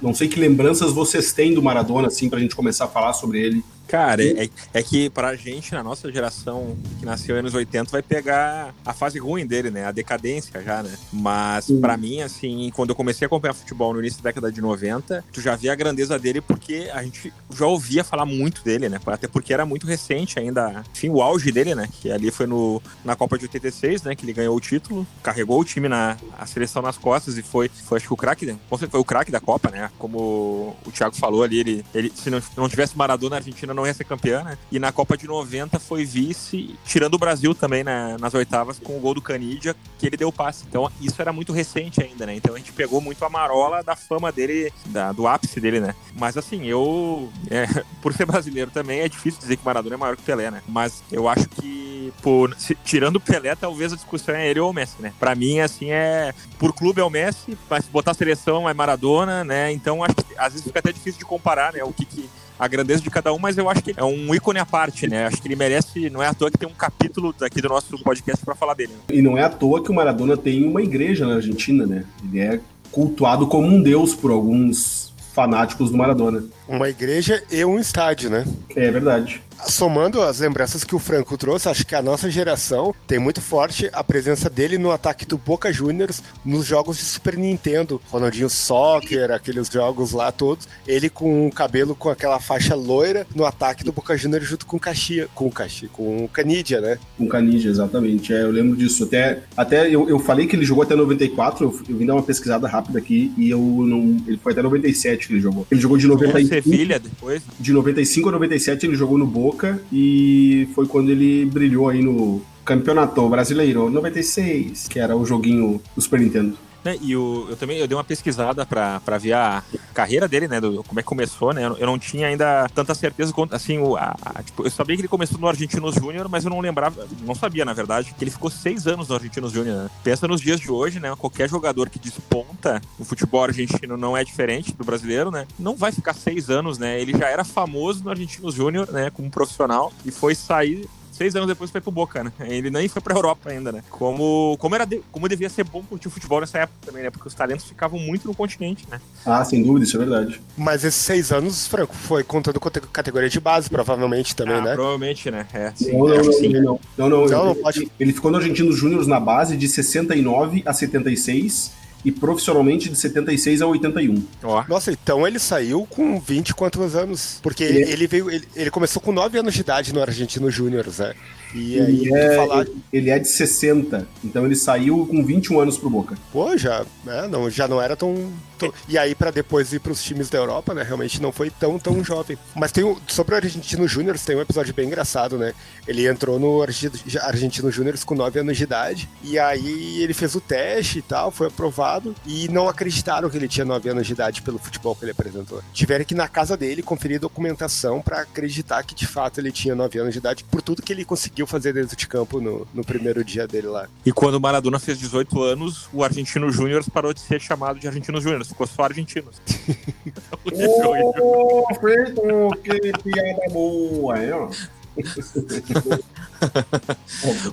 não 0.00 0.12
sei 0.12 0.26
que 0.26 0.40
lembranças 0.40 0.92
vocês 0.92 1.32
têm 1.32 1.54
do 1.54 1.62
Maradona, 1.62 2.08
assim, 2.08 2.28
para 2.28 2.38
a 2.38 2.42
gente 2.42 2.56
começar 2.56 2.86
a 2.86 2.88
falar 2.88 3.12
sobre 3.12 3.40
ele 3.40 3.64
Cara, 3.92 4.24
é, 4.24 4.48
é 4.72 4.82
que 4.82 5.10
pra 5.10 5.36
gente, 5.36 5.74
na 5.74 5.82
nossa 5.82 6.10
geração, 6.10 6.78
que 6.98 7.04
nasceu 7.04 7.34
nos 7.34 7.52
anos 7.52 7.54
80, 7.54 7.90
vai 7.90 8.00
pegar 8.00 8.74
a 8.86 8.94
fase 8.94 9.18
ruim 9.18 9.46
dele, 9.46 9.70
né? 9.70 9.84
A 9.84 9.92
decadência 9.92 10.62
já, 10.62 10.82
né? 10.82 10.96
Mas 11.12 11.66
para 11.66 11.78
pra 11.78 11.96
mim, 11.98 12.22
assim, 12.22 12.72
quando 12.74 12.88
eu 12.88 12.96
comecei 12.96 13.26
a 13.26 13.26
acompanhar 13.26 13.52
futebol 13.52 13.92
no 13.92 14.00
início 14.00 14.22
da 14.22 14.30
década 14.30 14.50
de 14.50 14.62
90, 14.62 15.22
tu 15.30 15.42
já 15.42 15.54
via 15.56 15.74
a 15.74 15.74
grandeza 15.74 16.18
dele 16.18 16.40
porque 16.40 16.90
a 16.90 17.02
gente 17.02 17.30
já 17.54 17.66
ouvia 17.66 18.02
falar 18.02 18.24
muito 18.24 18.64
dele, 18.64 18.88
né? 18.88 18.98
Até 19.04 19.28
porque 19.28 19.52
era 19.52 19.66
muito 19.66 19.86
recente 19.86 20.38
ainda, 20.38 20.82
enfim, 20.90 21.10
o 21.10 21.20
auge 21.20 21.52
dele, 21.52 21.74
né? 21.74 21.86
Que 22.00 22.10
ali 22.10 22.30
foi 22.30 22.46
no, 22.46 22.80
na 23.04 23.14
Copa 23.14 23.36
de 23.36 23.44
86, 23.44 24.04
né? 24.04 24.16
Que 24.16 24.24
ele 24.24 24.32
ganhou 24.32 24.56
o 24.56 24.60
título, 24.60 25.06
carregou 25.22 25.60
o 25.60 25.64
time 25.66 25.86
na 25.86 26.16
a 26.38 26.46
seleção 26.46 26.80
nas 26.80 26.96
costas 26.96 27.36
e 27.36 27.42
foi, 27.42 27.68
foi 27.68 27.98
acho 27.98 28.06
que 28.06 28.14
o 28.14 28.16
craque, 28.16 28.46
né? 28.46 28.56
foi 28.70 29.00
o 29.00 29.04
craque 29.04 29.30
da 29.30 29.38
Copa, 29.38 29.70
né? 29.70 29.90
Como 29.98 30.74
o 30.82 30.90
Thiago 30.90 31.14
falou 31.14 31.42
ali, 31.42 31.60
ele, 31.60 31.84
ele 31.94 32.10
se 32.14 32.30
não, 32.30 32.42
não 32.56 32.70
tivesse 32.70 32.96
Maradona, 32.96 33.36
a 33.36 33.38
Argentina 33.38 33.74
não 33.74 33.81
não 33.82 33.86
ia 33.86 33.94
ser 33.94 34.04
campeã, 34.04 34.42
né? 34.44 34.56
E 34.70 34.78
na 34.78 34.92
Copa 34.92 35.16
de 35.16 35.26
90 35.26 35.78
foi 35.78 36.04
vice, 36.04 36.78
tirando 36.84 37.14
o 37.14 37.18
Brasil 37.18 37.54
também 37.54 37.82
né, 37.82 38.16
nas 38.20 38.32
oitavas 38.32 38.78
com 38.78 38.96
o 38.96 39.00
gol 39.00 39.14
do 39.14 39.20
Canidia, 39.20 39.74
que 39.98 40.06
ele 40.06 40.16
deu 40.16 40.32
passe. 40.32 40.64
Então 40.68 40.90
isso 41.00 41.20
era 41.20 41.32
muito 41.32 41.52
recente 41.52 42.02
ainda, 42.02 42.24
né? 42.24 42.36
Então 42.36 42.54
a 42.54 42.58
gente 42.58 42.72
pegou 42.72 43.00
muito 43.00 43.24
a 43.24 43.28
marola 43.28 43.82
da 43.82 43.96
fama 43.96 44.30
dele, 44.30 44.72
da, 44.86 45.12
do 45.12 45.26
ápice 45.26 45.60
dele, 45.60 45.80
né? 45.80 45.94
Mas 46.14 46.36
assim, 46.36 46.66
eu, 46.66 47.30
é, 47.50 47.66
por 48.00 48.12
ser 48.12 48.24
brasileiro 48.24 48.70
também, 48.70 49.00
é 49.00 49.08
difícil 49.08 49.40
dizer 49.40 49.56
que 49.56 49.64
Maradona 49.64 49.96
é 49.96 49.98
maior 49.98 50.16
que 50.16 50.22
Pelé, 50.22 50.50
né? 50.50 50.62
Mas 50.68 51.02
eu 51.10 51.28
acho 51.28 51.48
que, 51.48 52.12
por, 52.22 52.54
se, 52.56 52.76
tirando 52.84 53.16
o 53.16 53.20
Pelé, 53.20 53.54
talvez 53.56 53.92
a 53.92 53.96
discussão 53.96 54.34
é 54.34 54.48
ele 54.48 54.60
ou 54.60 54.70
o 54.70 54.72
Messi, 54.72 55.00
né? 55.00 55.12
Pra 55.18 55.34
mim, 55.34 55.58
assim, 55.58 55.90
é. 55.90 56.32
Por 56.58 56.72
clube 56.72 57.00
é 57.00 57.04
o 57.04 57.10
Messi, 57.10 57.58
mas 57.68 57.86
botar 57.86 58.12
a 58.12 58.14
seleção 58.14 58.68
é 58.68 58.74
Maradona, 58.74 59.42
né? 59.42 59.72
Então 59.72 60.04
acho 60.04 60.14
que 60.14 60.38
às 60.38 60.52
vezes 60.52 60.66
fica 60.66 60.78
até 60.78 60.92
difícil 60.92 61.18
de 61.18 61.24
comparar, 61.24 61.72
né? 61.72 61.82
O 61.82 61.92
que, 61.92 62.04
que 62.04 62.30
a 62.62 62.68
grandeza 62.68 63.02
de 63.02 63.10
cada 63.10 63.32
um, 63.32 63.40
mas 63.40 63.58
eu 63.58 63.68
acho 63.68 63.82
que 63.82 63.92
é 63.96 64.04
um 64.04 64.32
ícone 64.32 64.60
à 64.60 64.64
parte, 64.64 65.08
né? 65.08 65.26
Acho 65.26 65.42
que 65.42 65.48
ele 65.48 65.56
merece, 65.56 66.08
não 66.08 66.22
é 66.22 66.28
à 66.28 66.34
toa 66.34 66.48
que 66.48 66.56
tem 66.56 66.68
um 66.68 66.72
capítulo 66.72 67.34
aqui 67.42 67.60
do 67.60 67.68
nosso 67.68 67.98
podcast 68.04 68.44
para 68.44 68.54
falar 68.54 68.74
dele. 68.74 68.92
Né? 68.92 69.16
E 69.16 69.20
não 69.20 69.36
é 69.36 69.42
à 69.42 69.48
toa 69.48 69.82
que 69.82 69.90
o 69.90 69.94
Maradona 69.94 70.36
tem 70.36 70.64
uma 70.64 70.80
igreja 70.80 71.26
na 71.26 71.34
Argentina, 71.34 71.84
né? 71.84 72.04
Ele 72.22 72.38
é 72.38 72.60
cultuado 72.92 73.48
como 73.48 73.66
um 73.66 73.82
deus 73.82 74.14
por 74.14 74.30
alguns 74.30 75.12
fanáticos 75.34 75.90
do 75.90 75.96
Maradona. 75.96 76.44
Uma 76.68 76.88
igreja 76.88 77.42
e 77.50 77.64
um 77.64 77.80
estádio, 77.80 78.30
né? 78.30 78.44
É 78.76 78.92
verdade 78.92 79.42
somando 79.66 80.22
as 80.22 80.40
lembranças 80.40 80.84
que 80.84 80.94
o 80.94 80.98
Franco 80.98 81.36
trouxe, 81.36 81.68
acho 81.68 81.86
que 81.86 81.94
a 81.94 82.02
nossa 82.02 82.30
geração 82.30 82.94
tem 83.06 83.18
muito 83.18 83.40
forte 83.40 83.88
a 83.92 84.02
presença 84.02 84.48
dele 84.48 84.78
no 84.78 84.90
ataque 84.90 85.26
do 85.26 85.38
Boca 85.38 85.72
Juniors 85.72 86.22
nos 86.44 86.66
jogos 86.66 86.96
de 86.96 87.04
Super 87.04 87.36
Nintendo, 87.36 88.00
Ronaldinho 88.10 88.50
Soccer, 88.50 89.30
aqueles 89.30 89.68
jogos 89.68 90.12
lá 90.12 90.32
todos, 90.32 90.68
ele 90.86 91.08
com 91.08 91.46
o 91.46 91.52
cabelo 91.52 91.94
com 91.94 92.08
aquela 92.08 92.40
faixa 92.40 92.74
loira 92.74 93.26
no 93.34 93.44
ataque 93.44 93.84
do 93.84 93.92
Boca 93.92 94.16
Juniors 94.16 94.46
junto 94.46 94.66
com 94.66 94.76
o 94.76 94.80
Caxia, 94.80 95.28
com 95.34 95.46
o 95.46 95.50
Caxia, 95.50 95.88
com 95.92 96.24
o 96.24 96.28
Canidia, 96.28 96.80
né? 96.80 96.98
Com 97.16 97.24
o 97.24 97.28
Canidia, 97.28 97.70
exatamente. 97.70 98.32
É, 98.32 98.42
eu 98.42 98.50
lembro 98.50 98.76
disso. 98.76 99.04
Até, 99.04 99.42
até 99.56 99.88
eu, 99.88 100.08
eu 100.08 100.18
falei 100.18 100.46
que 100.46 100.56
ele 100.56 100.64
jogou 100.64 100.82
até 100.82 100.94
94, 100.94 101.64
eu, 101.64 101.80
eu 101.88 101.96
vim 101.96 102.06
dar 102.06 102.14
uma 102.14 102.22
pesquisada 102.22 102.66
rápida 102.66 102.98
aqui 102.98 103.32
e 103.36 103.50
eu 103.50 103.60
não. 103.60 104.16
Ele 104.26 104.38
foi 104.38 104.52
até 104.52 104.62
97 104.62 105.26
que 105.26 105.34
ele 105.34 105.40
jogou. 105.40 105.66
Ele 105.70 105.80
jogou 105.80 105.96
de 105.96 106.06
95. 106.06 106.48
Sevilha 106.48 106.98
depois? 106.98 107.42
De 107.58 107.72
95 107.72 108.28
a 108.28 108.32
97 108.32 108.86
ele 108.86 108.96
jogou 108.96 109.18
no 109.18 109.26
Boca 109.26 109.41
Boca 109.42 109.82
e 109.92 110.68
foi 110.72 110.86
quando 110.86 111.10
ele 111.10 111.44
brilhou 111.44 111.88
aí 111.88 112.00
no 112.00 112.40
Campeonato 112.64 113.28
Brasileiro 113.28 113.90
96, 113.90 114.86
que 114.86 115.00
era 115.00 115.16
o 115.16 115.26
joguinho 115.26 115.82
do 115.96 116.00
Super 116.00 116.20
Nintendo. 116.20 116.56
Né, 116.84 116.96
e 117.00 117.16
o, 117.16 117.46
eu 117.48 117.56
também 117.56 117.78
eu 117.78 117.86
dei 117.86 117.96
uma 117.96 118.02
pesquisada 118.02 118.66
para 118.66 119.18
ver 119.18 119.34
a 119.34 119.62
carreira 119.94 120.26
dele, 120.26 120.48
né? 120.48 120.60
Do, 120.60 120.82
como 120.82 120.98
é 120.98 121.02
que 121.02 121.08
começou, 121.08 121.52
né? 121.52 121.64
Eu 121.64 121.86
não 121.86 121.98
tinha 121.98 122.26
ainda 122.26 122.68
tanta 122.74 122.94
certeza 122.94 123.32
quanto, 123.32 123.54
assim, 123.54 123.78
o, 123.78 123.96
a, 123.96 124.16
a, 124.24 124.42
tipo, 124.42 124.64
eu 124.64 124.70
sabia 124.70 124.96
que 124.96 125.02
ele 125.02 125.08
começou 125.08 125.38
no 125.38 125.46
Argentinos 125.46 125.94
Júnior, 125.94 126.28
mas 126.28 126.44
eu 126.44 126.50
não 126.50 126.60
lembrava, 126.60 127.06
não 127.20 127.34
sabia, 127.34 127.64
na 127.64 127.72
verdade, 127.72 128.14
que 128.16 128.24
ele 128.24 128.30
ficou 128.30 128.50
seis 128.50 128.86
anos 128.86 129.08
no 129.08 129.14
Argentinos 129.14 129.52
Júnior. 129.52 129.84
Né? 129.84 129.90
Pensa 130.02 130.26
nos 130.26 130.40
dias 130.40 130.58
de 130.58 130.70
hoje, 130.70 130.98
né? 130.98 131.14
Qualquer 131.16 131.48
jogador 131.48 131.88
que 131.88 131.98
desponta 131.98 132.80
no 132.98 133.04
futebol 133.04 133.44
argentino 133.44 133.96
não 133.96 134.16
é 134.16 134.24
diferente 134.24 134.72
do 134.72 134.84
brasileiro, 134.84 135.30
né? 135.30 135.46
Não 135.58 135.76
vai 135.76 135.92
ficar 135.92 136.14
seis 136.14 136.50
anos, 136.50 136.78
né? 136.78 137.00
Ele 137.00 137.16
já 137.16 137.28
era 137.28 137.44
famoso 137.44 138.02
no 138.02 138.10
Argentinos 138.10 138.54
Júnior, 138.54 138.90
né? 138.90 139.10
Como 139.10 139.30
profissional 139.30 139.92
e 140.04 140.10
foi 140.10 140.34
sair 140.34 140.88
seis 141.12 141.36
anos 141.36 141.46
depois 141.46 141.70
foi 141.70 141.80
pro 141.80 141.90
Boca, 141.90 142.24
né? 142.24 142.32
Ele 142.40 142.70
nem 142.70 142.88
foi 142.88 143.00
pra 143.00 143.14
Europa 143.14 143.50
ainda, 143.50 143.70
né? 143.70 143.82
Como, 143.90 144.56
como, 144.58 144.74
era 144.74 144.84
de, 144.84 145.00
como 145.12 145.28
devia 145.28 145.48
ser 145.48 145.64
bom 145.64 145.82
curtir 145.82 146.08
o 146.08 146.10
futebol 146.10 146.40
nessa 146.40 146.58
época 146.58 146.78
também, 146.84 147.02
né? 147.02 147.10
Porque 147.10 147.28
os 147.28 147.34
talentos 147.34 147.66
ficavam 147.66 147.98
muito 147.98 148.26
no 148.26 148.34
continente, 148.34 148.84
né? 148.90 149.00
Ah, 149.24 149.44
sem 149.44 149.62
dúvida, 149.62 149.84
isso 149.84 149.96
é 149.96 150.00
verdade. 150.00 150.40
Mas 150.56 150.84
esses 150.84 151.00
seis 151.00 151.30
anos, 151.30 151.66
Franco, 151.66 151.94
foi 151.94 152.24
contando 152.24 152.58
com 152.58 152.70
categoria 152.70 153.28
de 153.28 153.38
base, 153.38 153.68
provavelmente 153.68 154.34
também, 154.34 154.56
ah, 154.56 154.62
né? 154.62 154.74
Provavelmente, 154.74 155.30
né? 155.30 155.46
É, 155.52 155.72
sim, 155.74 155.92
não, 155.92 156.08
não, 156.08 156.16
não, 156.16 156.32
sim. 156.32 156.48
não, 156.48 156.80
não, 156.96 157.08
não, 157.08 157.26
não, 157.26 157.44
não, 157.46 157.54
pode... 157.54 157.90
Ele 158.00 158.12
ficou 158.12 158.30
no 158.30 158.38
Argentinos 158.38 158.76
Júnior 158.76 159.06
na 159.06 159.20
base 159.20 159.56
de 159.56 159.68
69 159.68 160.62
a 160.64 160.72
76 160.72 161.81
e 162.04 162.10
profissionalmente 162.10 162.88
de 162.88 162.96
76 162.96 163.62
a 163.62 163.66
81. 163.66 164.22
Oh. 164.42 164.62
Nossa, 164.68 164.90
então 164.90 165.26
ele 165.26 165.38
saiu 165.38 165.86
com 165.88 166.20
20 166.20 166.54
quantos 166.54 166.94
anos? 166.94 167.38
Porque 167.42 167.62
ele, 167.62 167.90
ele 167.90 168.06
veio, 168.06 168.30
ele, 168.30 168.46
ele, 168.54 168.70
começou 168.70 169.00
com 169.00 169.12
9 169.12 169.38
anos 169.38 169.54
de 169.54 169.60
idade 169.60 169.92
no 169.92 170.00
Argentino 170.00 170.50
Júnior, 170.50 170.86
né? 170.98 171.14
E 171.54 171.76
ele, 171.76 172.14
é, 172.14 172.36
falar... 172.36 172.66
ele 172.92 173.10
é 173.10 173.18
de 173.18 173.28
60, 173.28 174.06
então 174.24 174.44
ele 174.44 174.56
saiu 174.56 175.06
com 175.06 175.24
21 175.24 175.60
anos 175.60 175.78
pro 175.78 175.90
Boca. 175.90 176.16
Pô, 176.32 176.56
já, 176.56 176.84
né, 177.04 177.28
não, 177.28 177.50
já 177.50 177.68
não 177.68 177.80
era 177.80 177.96
tão, 177.96 178.32
tão... 178.58 178.72
E 178.88 178.96
aí, 178.96 179.14
para 179.14 179.30
depois 179.30 179.72
ir 179.72 179.80
pros 179.80 180.02
times 180.02 180.30
da 180.30 180.38
Europa, 180.38 180.72
né? 180.74 180.82
Realmente 180.82 181.20
não 181.20 181.32
foi 181.32 181.50
tão, 181.50 181.78
tão 181.78 182.02
jovem. 182.02 182.38
Mas 182.54 182.72
tem 182.72 182.84
sobre 183.06 183.34
o 183.34 183.36
Argentino 183.36 183.86
Júnior, 183.86 184.18
tem 184.18 184.36
um 184.36 184.40
episódio 184.40 184.72
bem 184.72 184.86
engraçado, 184.86 185.36
né? 185.36 185.52
Ele 185.86 186.08
entrou 186.08 186.38
no 186.38 186.62
Argentino 186.62 187.70
Júnior 187.70 187.98
com 188.04 188.14
9 188.14 188.40
anos 188.40 188.56
de 188.56 188.64
idade, 188.64 189.08
e 189.22 189.38
aí 189.38 190.02
ele 190.02 190.14
fez 190.14 190.34
o 190.34 190.40
teste 190.40 190.98
e 190.98 191.02
tal, 191.02 191.30
foi 191.30 191.48
aprovado, 191.48 192.14
e 192.26 192.48
não 192.48 192.68
acreditaram 192.68 193.28
que 193.28 193.36
ele 193.36 193.48
tinha 193.48 193.64
9 193.64 193.88
anos 193.90 194.06
de 194.06 194.12
idade 194.12 194.42
pelo 194.42 194.58
futebol 194.58 194.94
que 194.94 195.04
ele 195.04 195.12
apresentou. 195.12 195.62
Tiveram 195.72 196.04
que 196.04 196.14
ir 196.14 196.16
na 196.16 196.28
casa 196.28 196.56
dele 196.56 196.82
conferir 196.82 197.20
documentação 197.20 198.00
para 198.00 198.20
acreditar 198.20 198.82
que 198.82 198.94
de 198.94 199.06
fato 199.06 199.38
ele 199.38 199.52
tinha 199.52 199.74
9 199.74 199.98
anos 199.98 200.12
de 200.12 200.18
idade, 200.18 200.44
por 200.44 200.62
tudo 200.62 200.82
que 200.82 200.92
ele 200.92 201.04
conseguiu 201.04 201.41
conseguiu 201.42 201.46
fazer 201.46 201.72
dentro 201.72 201.96
de 201.96 202.06
campo 202.06 202.40
no, 202.40 202.66
no 202.72 202.84
primeiro 202.84 203.24
dia 203.24 203.46
dele 203.46 203.66
lá. 203.66 203.88
E 204.04 204.12
quando 204.12 204.36
o 204.36 204.40
Maradona 204.40 204.78
fez 204.78 204.98
18 204.98 205.42
anos, 205.42 205.88
o 205.92 206.02
Argentino 206.04 206.50
Júnior 206.50 206.84
parou 206.92 207.12
de 207.12 207.20
ser 207.20 207.40
chamado 207.40 207.78
de 207.78 207.86
Argentino 207.86 208.20
Júnior, 208.20 208.44
ficou 208.44 208.66
só 208.66 208.84
Argentinos. 208.84 209.40
Ô, 210.52 211.64
oh, 211.68 211.74
Freito, 211.74 212.22
que 212.62 212.92
piada 213.02 213.40
boa, 213.52 214.18
é, 214.18 214.32
ó. 214.32 214.50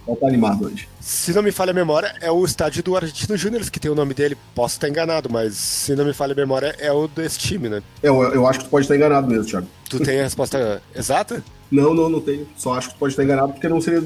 oh, 0.06 0.16
tá 0.16 0.28
animado 0.28 0.66
hoje. 0.66 0.90
Se 1.00 1.32
não 1.34 1.42
me 1.42 1.54
falha 1.54 1.72
a 1.72 1.74
memória, 1.74 2.14
é 2.20 2.30
o 2.30 2.44
estádio 2.44 2.84
do 2.84 2.98
Argentino 2.98 3.38
Júnior 3.38 3.62
que 3.70 3.80
tem 3.80 3.90
o 3.90 3.96
nome 3.96 4.14
dele. 4.14 4.38
Posso 4.54 4.76
estar 4.76 4.90
enganado, 4.90 5.30
mas 5.30 5.56
se 5.56 5.96
não 5.96 6.04
me 6.04 6.14
falha 6.14 6.34
a 6.34 6.36
memória, 6.36 6.76
é 6.80 6.92
o 6.92 7.08
desse 7.08 7.40
time, 7.40 7.70
né? 7.70 7.82
Eu, 8.04 8.22
eu 8.34 8.46
acho 8.46 8.60
que 8.60 8.66
tu 8.66 8.70
pode 8.70 8.84
estar 8.84 8.98
enganado 8.98 9.26
mesmo, 9.28 9.46
Thiago. 9.46 9.68
Tu 9.90 10.02
tem 10.02 10.20
a 10.20 10.24
resposta 10.24 10.82
exata? 10.94 11.42
Não, 11.72 11.94
não, 11.94 12.10
não 12.10 12.20
tenho. 12.20 12.48
Só 12.58 12.74
acho 12.74 12.90
que 12.90 12.98
pode 12.98 13.14
estar 13.14 13.24
enganado 13.24 13.54
porque 13.54 13.70
não 13.70 13.80
seria 13.80 14.04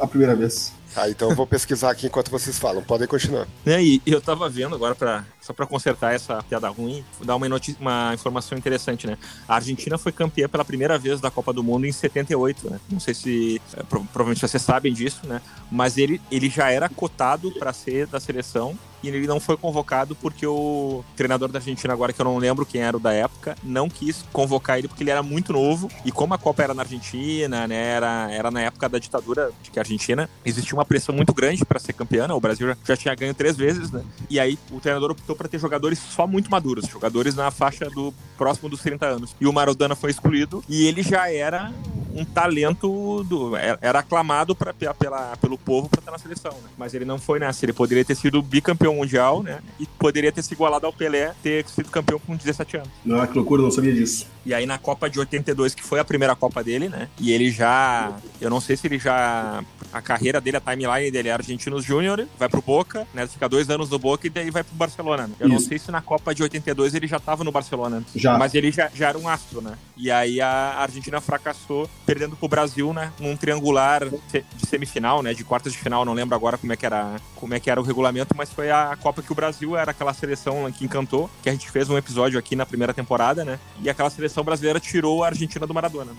a 0.00 0.06
primeira 0.06 0.34
vez. 0.34 0.72
Ah, 0.96 1.10
então 1.10 1.28
eu 1.28 1.36
vou 1.36 1.46
pesquisar 1.46 1.90
aqui 1.90 2.06
enquanto 2.06 2.30
vocês 2.30 2.58
falam. 2.58 2.82
Podem 2.82 3.06
continuar. 3.06 3.46
É, 3.66 3.82
e 3.82 4.00
eu 4.06 4.18
tava 4.18 4.48
vendo 4.48 4.74
agora, 4.74 4.94
pra, 4.94 5.26
só 5.42 5.52
para 5.52 5.66
consertar 5.66 6.14
essa 6.14 6.42
piada 6.42 6.70
ruim, 6.70 7.04
dar 7.22 7.36
uma, 7.36 7.46
uma 7.78 8.14
informação 8.14 8.56
interessante, 8.56 9.06
né? 9.06 9.18
A 9.46 9.56
Argentina 9.56 9.98
foi 9.98 10.10
campeã 10.10 10.48
pela 10.48 10.64
primeira 10.64 10.98
vez 10.98 11.20
da 11.20 11.30
Copa 11.30 11.52
do 11.52 11.62
Mundo 11.62 11.84
em 11.86 11.92
78, 11.92 12.70
né? 12.70 12.80
Não 12.90 12.98
sei 12.98 13.12
se. 13.12 13.60
É, 13.76 13.82
provavelmente 13.82 14.40
vocês 14.40 14.62
sabem 14.62 14.94
disso, 14.94 15.20
né? 15.26 15.42
Mas 15.70 15.98
ele, 15.98 16.18
ele 16.30 16.48
já 16.48 16.70
era 16.70 16.88
cotado 16.88 17.52
para 17.52 17.74
ser 17.74 18.06
da 18.06 18.18
seleção 18.18 18.78
e 19.06 19.16
ele 19.16 19.26
não 19.26 19.40
foi 19.40 19.56
convocado 19.56 20.14
porque 20.16 20.46
o 20.46 21.04
treinador 21.16 21.50
da 21.50 21.58
Argentina, 21.58 21.92
agora 21.92 22.12
que 22.12 22.20
eu 22.20 22.24
não 22.24 22.38
lembro 22.38 22.66
quem 22.66 22.80
era 22.80 22.96
o 22.96 23.00
da 23.00 23.12
época, 23.12 23.56
não 23.62 23.88
quis 23.88 24.24
convocar 24.32 24.78
ele 24.78 24.88
porque 24.88 25.02
ele 25.02 25.10
era 25.10 25.22
muito 25.22 25.52
novo. 25.52 25.90
E 26.04 26.12
como 26.12 26.34
a 26.34 26.38
Copa 26.38 26.62
era 26.62 26.74
na 26.74 26.82
Argentina, 26.82 27.66
né, 27.66 27.76
era, 27.76 28.30
era 28.30 28.50
na 28.50 28.62
época 28.62 28.88
da 28.88 28.98
ditadura 28.98 29.50
de 29.62 29.70
que 29.70 29.78
a 29.78 29.82
Argentina, 29.82 30.28
existia 30.44 30.74
uma 30.74 30.84
pressão 30.84 31.14
muito 31.14 31.32
grande 31.32 31.64
para 31.64 31.78
ser 31.78 31.92
campeã. 31.92 32.26
Né, 32.26 32.34
o 32.34 32.40
Brasil 32.40 32.68
já, 32.68 32.76
já 32.84 32.96
tinha 32.96 33.14
ganho 33.14 33.34
três 33.34 33.56
vezes, 33.56 33.90
né? 33.90 34.02
E 34.28 34.40
aí 34.40 34.58
o 34.70 34.80
treinador 34.80 35.10
optou 35.10 35.36
para 35.36 35.48
ter 35.48 35.58
jogadores 35.58 35.98
só 35.98 36.26
muito 36.26 36.50
maduros, 36.50 36.86
jogadores 36.86 37.34
na 37.34 37.50
faixa 37.50 37.88
do 37.90 38.12
próximo 38.36 38.68
dos 38.68 38.80
30 38.80 39.06
anos. 39.06 39.36
E 39.40 39.46
o 39.46 39.52
Maradona 39.52 39.94
foi 39.94 40.10
excluído 40.10 40.64
e 40.68 40.86
ele 40.86 41.02
já 41.02 41.30
era 41.30 41.72
um 42.16 42.24
talento 42.24 43.22
do, 43.24 43.56
é, 43.56 43.76
era 43.80 43.98
aclamado 43.98 44.54
pra, 44.54 44.72
pela, 44.72 45.36
pelo 45.36 45.58
povo 45.58 45.88
para 45.88 46.00
estar 46.00 46.10
na 46.10 46.18
seleção, 46.18 46.52
né? 46.52 46.70
Mas 46.76 46.94
ele 46.94 47.04
não 47.04 47.18
foi 47.18 47.38
nessa. 47.38 47.64
Ele 47.64 47.72
poderia 47.72 48.04
ter 48.04 48.14
sido 48.14 48.42
bicampeão 48.42 48.94
mundial, 48.94 49.42
né? 49.42 49.60
E 49.78 49.86
poderia 49.86 50.32
ter 50.32 50.42
se 50.42 50.54
igualado 50.54 50.86
ao 50.86 50.92
Pelé, 50.92 51.34
ter 51.42 51.66
sido 51.68 51.90
campeão 51.90 52.18
com 52.18 52.34
17 52.34 52.78
anos. 52.78 52.88
Ah, 53.10 53.26
que 53.26 53.34
loucura, 53.34 53.62
não 53.62 53.70
sabia 53.70 53.92
disso. 53.92 54.26
E 54.44 54.54
aí 54.54 54.64
na 54.64 54.78
Copa 54.78 55.10
de 55.10 55.18
82, 55.18 55.74
que 55.74 55.82
foi 55.82 55.98
a 55.98 56.04
primeira 56.04 56.34
Copa 56.36 56.62
dele, 56.62 56.88
né? 56.88 57.08
E 57.18 57.32
ele 57.32 57.50
já. 57.50 58.16
Eu 58.40 58.48
não 58.48 58.60
sei 58.60 58.76
se 58.76 58.86
ele 58.86 58.98
já. 58.98 59.62
A 59.92 60.02
carreira 60.02 60.40
dele, 60.40 60.56
a 60.56 60.60
timeline 60.60 61.10
dele 61.10 61.28
é 61.28 61.32
Argentinos 61.32 61.84
Júnior, 61.84 62.26
vai 62.38 62.48
pro 62.48 62.62
Boca, 62.62 63.06
né? 63.14 63.26
Fica 63.26 63.48
dois 63.48 63.68
anos 63.70 63.90
no 63.90 63.98
Boca 63.98 64.26
e 64.26 64.30
daí 64.30 64.50
vai 64.50 64.62
pro 64.62 64.74
Barcelona. 64.74 65.26
Né? 65.26 65.34
Eu 65.40 65.48
Isso. 65.48 65.54
não 65.54 65.68
sei 65.68 65.78
se 65.78 65.90
na 65.90 66.02
Copa 66.02 66.34
de 66.34 66.42
82 66.42 66.94
ele 66.94 67.06
já 67.06 67.18
tava 67.18 67.42
no 67.42 67.50
Barcelona. 67.50 68.04
Já. 68.14 68.38
Mas 68.38 68.54
ele 68.54 68.70
já, 68.70 68.90
já 68.94 69.08
era 69.08 69.18
um 69.18 69.28
astro, 69.28 69.60
né? 69.60 69.76
E 69.96 70.10
aí 70.10 70.40
a 70.40 70.76
Argentina 70.78 71.20
fracassou 71.20 71.88
perdendo 72.06 72.36
pro 72.36 72.48
Brasil, 72.48 72.92
né? 72.92 73.12
Num 73.18 73.36
triangular 73.36 74.08
de 74.08 74.66
semifinal, 74.66 75.22
né? 75.22 75.34
De 75.34 75.44
quartas 75.44 75.72
de 75.72 75.78
final, 75.78 76.04
não 76.04 76.14
lembro 76.14 76.34
agora 76.34 76.56
como 76.56 76.72
é 76.72 76.76
que 76.76 76.86
era, 76.86 77.16
como 77.34 77.52
é 77.52 77.60
que 77.60 77.68
era 77.68 77.80
o 77.80 77.84
regulamento, 77.84 78.34
mas 78.36 78.50
foi 78.50 78.70
a 78.70 78.96
Copa 79.00 79.20
que 79.20 79.32
o 79.32 79.34
Brasil 79.34 79.76
era 79.76 79.90
aquela 79.90 80.14
seleção 80.14 80.70
que 80.70 80.84
encantou, 80.84 81.28
que 81.42 81.48
a 81.48 81.52
gente 81.52 81.70
fez 81.70 81.90
um 81.90 81.98
episódio 81.98 82.38
aqui 82.38 82.54
na 82.54 82.64
primeira 82.64 82.94
temporada, 82.94 83.44
né? 83.44 83.58
E 83.82 83.90
aquela 83.90 84.08
seleção 84.08 84.44
brasileira 84.44 84.78
tirou 84.78 85.24
a 85.24 85.26
Argentina 85.26 85.66
do 85.66 85.74
Maradona. 85.74 86.12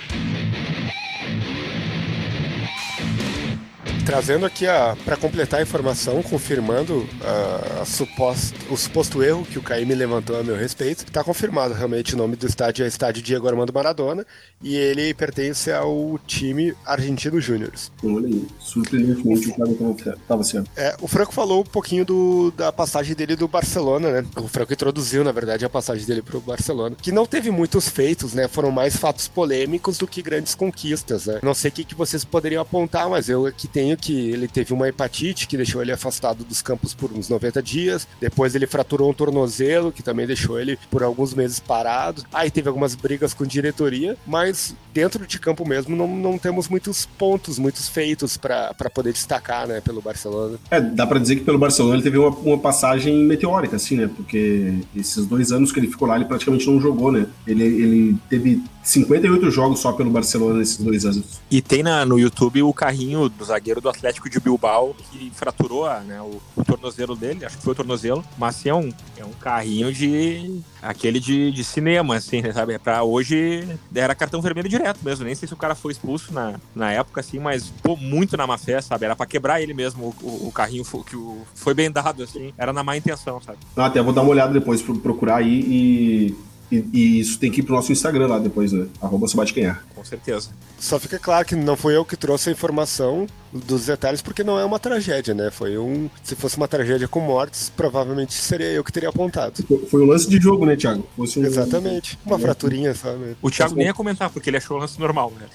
Trazendo 4.07 4.45
aqui 4.45 4.63
para 5.03 5.17
completar 5.17 5.59
a 5.59 5.63
informação, 5.63 6.23
confirmando 6.23 6.99
uh, 6.99 7.81
a 7.81 7.85
suposto, 7.85 8.55
o 8.71 8.77
suposto 8.77 9.21
erro 9.21 9.45
que 9.45 9.59
o 9.59 9.61
Caíme 9.61 9.93
levantou 9.93 10.39
a 10.39 10.43
meu 10.45 10.55
respeito, 10.55 11.03
está 11.03 11.21
confirmado 11.25 11.73
realmente 11.73 12.15
o 12.15 12.17
nome 12.17 12.37
do 12.37 12.47
estádio 12.47 12.85
é 12.85 12.87
Estádio 12.87 13.21
Diego 13.21 13.49
Armando 13.49 13.73
Maradona 13.73 14.25
e 14.63 14.77
ele 14.77 15.13
pertence 15.13 15.73
ao 15.73 16.17
time 16.25 16.73
Argentino 16.85 17.41
Júnior. 17.41 17.73
Olha 18.01 18.27
aí, 18.27 18.47
surpreendentemente 18.59 19.49
o 19.49 19.55
cara 19.55 19.71
estava 20.15 20.43
certo. 20.45 20.71
É, 20.77 20.95
o 21.01 21.07
Franco 21.09 21.33
falou 21.33 21.59
um 21.59 21.65
pouquinho 21.65 22.05
do, 22.05 22.51
da 22.51 22.71
passagem 22.71 23.13
dele 23.13 23.35
do 23.35 23.45
Barcelona, 23.45 24.21
né? 24.21 24.27
O 24.37 24.47
Franco 24.47 24.71
introduziu, 24.71 25.21
na 25.21 25.33
verdade, 25.33 25.65
a 25.65 25.69
passagem 25.69 26.05
dele 26.05 26.21
para 26.21 26.37
o 26.37 26.41
Barcelona, 26.41 26.95
que 26.95 27.11
não 27.11 27.25
teve 27.25 27.51
muitos 27.51 27.89
feitos, 27.89 28.33
né? 28.33 28.47
Foram 28.47 28.71
mais 28.71 28.95
fatos 28.95 29.27
polêmicos 29.27 29.97
do 29.97 30.07
que 30.07 30.21
grandes 30.21 30.55
conquistas, 30.55 31.25
né? 31.25 31.39
Não 31.43 31.53
sei 31.53 31.71
o 31.71 31.73
que, 31.73 31.83
que 31.83 31.95
vocês 31.95 32.23
poderiam 32.23 32.61
apontar, 32.61 33.09
mas 33.09 33.27
eu 33.27 33.45
aqui 33.45 33.67
tenho 33.67 33.96
que 33.97 34.29
ele 34.29 34.47
teve 34.47 34.73
uma 34.73 34.87
hepatite 34.87 35.47
que 35.47 35.57
deixou 35.57 35.81
ele 35.81 35.91
afastado 35.91 36.43
dos 36.43 36.61
campos 36.61 36.93
por 36.93 37.11
uns 37.11 37.29
90 37.29 37.61
dias. 37.61 38.07
Depois 38.19 38.55
ele 38.55 38.67
fraturou 38.67 39.09
um 39.09 39.13
tornozelo, 39.13 39.91
que 39.91 40.03
também 40.03 40.27
deixou 40.27 40.59
ele 40.59 40.77
por 40.89 41.03
alguns 41.03 41.33
meses 41.33 41.59
parado. 41.59 42.23
Aí 42.31 42.49
teve 42.49 42.67
algumas 42.67 42.95
brigas 42.95 43.33
com 43.33 43.45
diretoria, 43.45 44.17
mas 44.25 44.75
dentro 44.93 45.27
de 45.27 45.39
campo 45.39 45.67
mesmo 45.67 45.95
não, 45.95 46.07
não 46.07 46.37
temos 46.37 46.67
muitos 46.67 47.05
pontos, 47.05 47.59
muitos 47.59 47.87
feitos 47.87 48.37
para 48.37 48.73
poder 48.93 49.13
destacar, 49.13 49.67
né, 49.67 49.81
pelo 49.81 50.01
Barcelona. 50.01 50.57
É, 50.71 50.79
dá 50.79 51.05
para 51.05 51.19
dizer 51.19 51.37
que 51.37 51.43
pelo 51.43 51.57
Barcelona 51.57 51.95
ele 51.95 52.03
teve 52.03 52.17
uma, 52.17 52.29
uma 52.29 52.57
passagem 52.57 53.23
meteórica, 53.23 53.75
assim, 53.75 53.95
né? 53.95 54.09
Porque 54.15 54.73
esses 54.95 55.25
dois 55.25 55.51
anos 55.51 55.71
que 55.71 55.79
ele 55.79 55.87
ficou 55.87 56.07
lá, 56.07 56.15
ele 56.15 56.25
praticamente 56.25 56.67
não 56.67 56.79
jogou, 56.79 57.11
né? 57.11 57.27
Ele, 57.45 57.63
ele 57.63 58.17
teve 58.29 58.63
58 58.87 59.51
jogos 59.51 59.79
só 59.79 59.91
pelo 59.91 60.09
Barcelona 60.09 60.59
nesses 60.59 60.77
dois 60.77 61.05
anos. 61.05 61.41
E 61.51 61.61
tem 61.61 61.83
na, 61.83 62.05
no 62.05 62.17
YouTube 62.17 62.63
o 62.63 62.73
carrinho 62.73 63.27
do 63.27 63.43
zagueiro 63.43 63.81
do 63.81 63.89
Atlético 63.89 64.29
de 64.29 64.39
Bilbao 64.39 64.95
que 65.11 65.29
fraturou 65.35 65.89
né, 66.01 66.21
o, 66.21 66.41
o, 66.55 66.63
tornozelo 66.63 67.15
dele, 67.15 67.43
acho 67.43 67.57
que 67.57 67.63
foi 67.63 67.73
o 67.73 67.75
tornozelo, 67.75 68.23
mas 68.37 68.55
assim, 68.55 68.69
é 68.69 68.73
um, 68.73 68.89
é 69.17 69.25
um 69.25 69.31
carrinho 69.31 69.91
de. 69.91 70.61
aquele 70.81 71.19
de, 71.19 71.51
de 71.51 71.63
cinema, 71.65 72.15
assim, 72.15 72.41
né, 72.41 72.53
sabe? 72.53 72.73
É 72.73 72.79
pra 72.79 73.03
hoje 73.03 73.67
era 73.93 74.15
cartão 74.15 74.41
vermelho 74.41 74.69
direto 74.69 74.99
mesmo. 75.03 75.25
Nem 75.25 75.35
sei 75.35 75.47
se 75.47 75.53
o 75.53 75.57
cara 75.57 75.75
foi 75.75 75.91
expulso 75.91 76.33
na, 76.33 76.55
na 76.73 76.93
época, 76.93 77.19
assim, 77.19 77.39
mas 77.39 77.69
pô, 77.83 77.97
muito 77.97 78.37
na 78.37 78.47
má 78.47 78.57
fé, 78.57 78.79
sabe? 78.79 79.03
Era 79.03 79.17
pra 79.17 79.25
quebrar 79.25 79.61
ele 79.61 79.73
mesmo, 79.73 80.15
o, 80.21 80.47
o 80.47 80.51
carrinho 80.51 80.85
que 81.05 81.17
o, 81.17 81.41
foi 81.53 81.73
bem 81.73 81.91
dado, 81.91 82.23
assim, 82.23 82.53
era 82.57 82.71
na 82.71 82.83
má 82.83 82.95
intenção, 82.95 83.41
sabe? 83.41 83.57
Ah, 83.75 83.87
até 83.87 84.01
vou 84.01 84.13
dar 84.13 84.21
uma 84.21 84.31
olhada 84.31 84.53
depois, 84.53 84.81
procurar 84.81 85.37
aí 85.37 85.59
e 85.59 86.47
e, 86.71 86.85
e, 86.93 87.19
isso 87.19 87.39
tem 87.39 87.49
que 87.49 87.61
ir 87.61 87.63
pro 87.63 87.73
nosso 87.73 87.91
Instagram 87.91 88.27
lá 88.27 88.39
depois, 88.39 88.71
né? 88.71 88.87
Arroba 89.01 89.25
é. 89.55 89.75
Com 89.95 90.03
certeza. 90.03 90.49
Só 90.77 90.99
fica 90.99 91.17
claro 91.17 91.45
que 91.45 91.55
não 91.55 91.77
foi 91.77 91.95
eu 91.95 92.03
que 92.03 92.17
trouxe 92.17 92.49
a 92.49 92.51
informação 92.51 93.25
dos 93.51 93.85
detalhes, 93.85 94.21
porque 94.21 94.43
não 94.43 94.59
é 94.59 94.65
uma 94.65 94.77
tragédia, 94.77 95.33
né? 95.33 95.49
Foi 95.49 95.77
um. 95.77 96.09
Se 96.23 96.35
fosse 96.35 96.57
uma 96.57 96.67
tragédia 96.67 97.07
com 97.07 97.19
mortes, 97.19 97.71
provavelmente 97.75 98.33
seria 98.33 98.67
eu 98.67 98.83
que 98.83 98.91
teria 98.91 99.09
apontado. 99.09 99.63
Foi 99.89 100.03
um 100.03 100.05
lance 100.05 100.29
de 100.29 100.37
jogo, 100.37 100.65
né, 100.65 100.75
Thiago? 100.75 101.07
Um... 101.17 101.23
Exatamente. 101.23 102.19
Uma 102.25 102.37
fraturinha, 102.37 102.93
sabe? 102.93 103.37
O 103.41 103.49
Thiago 103.49 103.75
nem 103.75 103.87
ia 103.87 103.93
comentar, 103.93 104.29
porque 104.29 104.49
ele 104.49 104.57
achou 104.57 104.77
o 104.77 104.79
lance 104.79 104.99
normal, 104.99 105.31
né? 105.39 105.47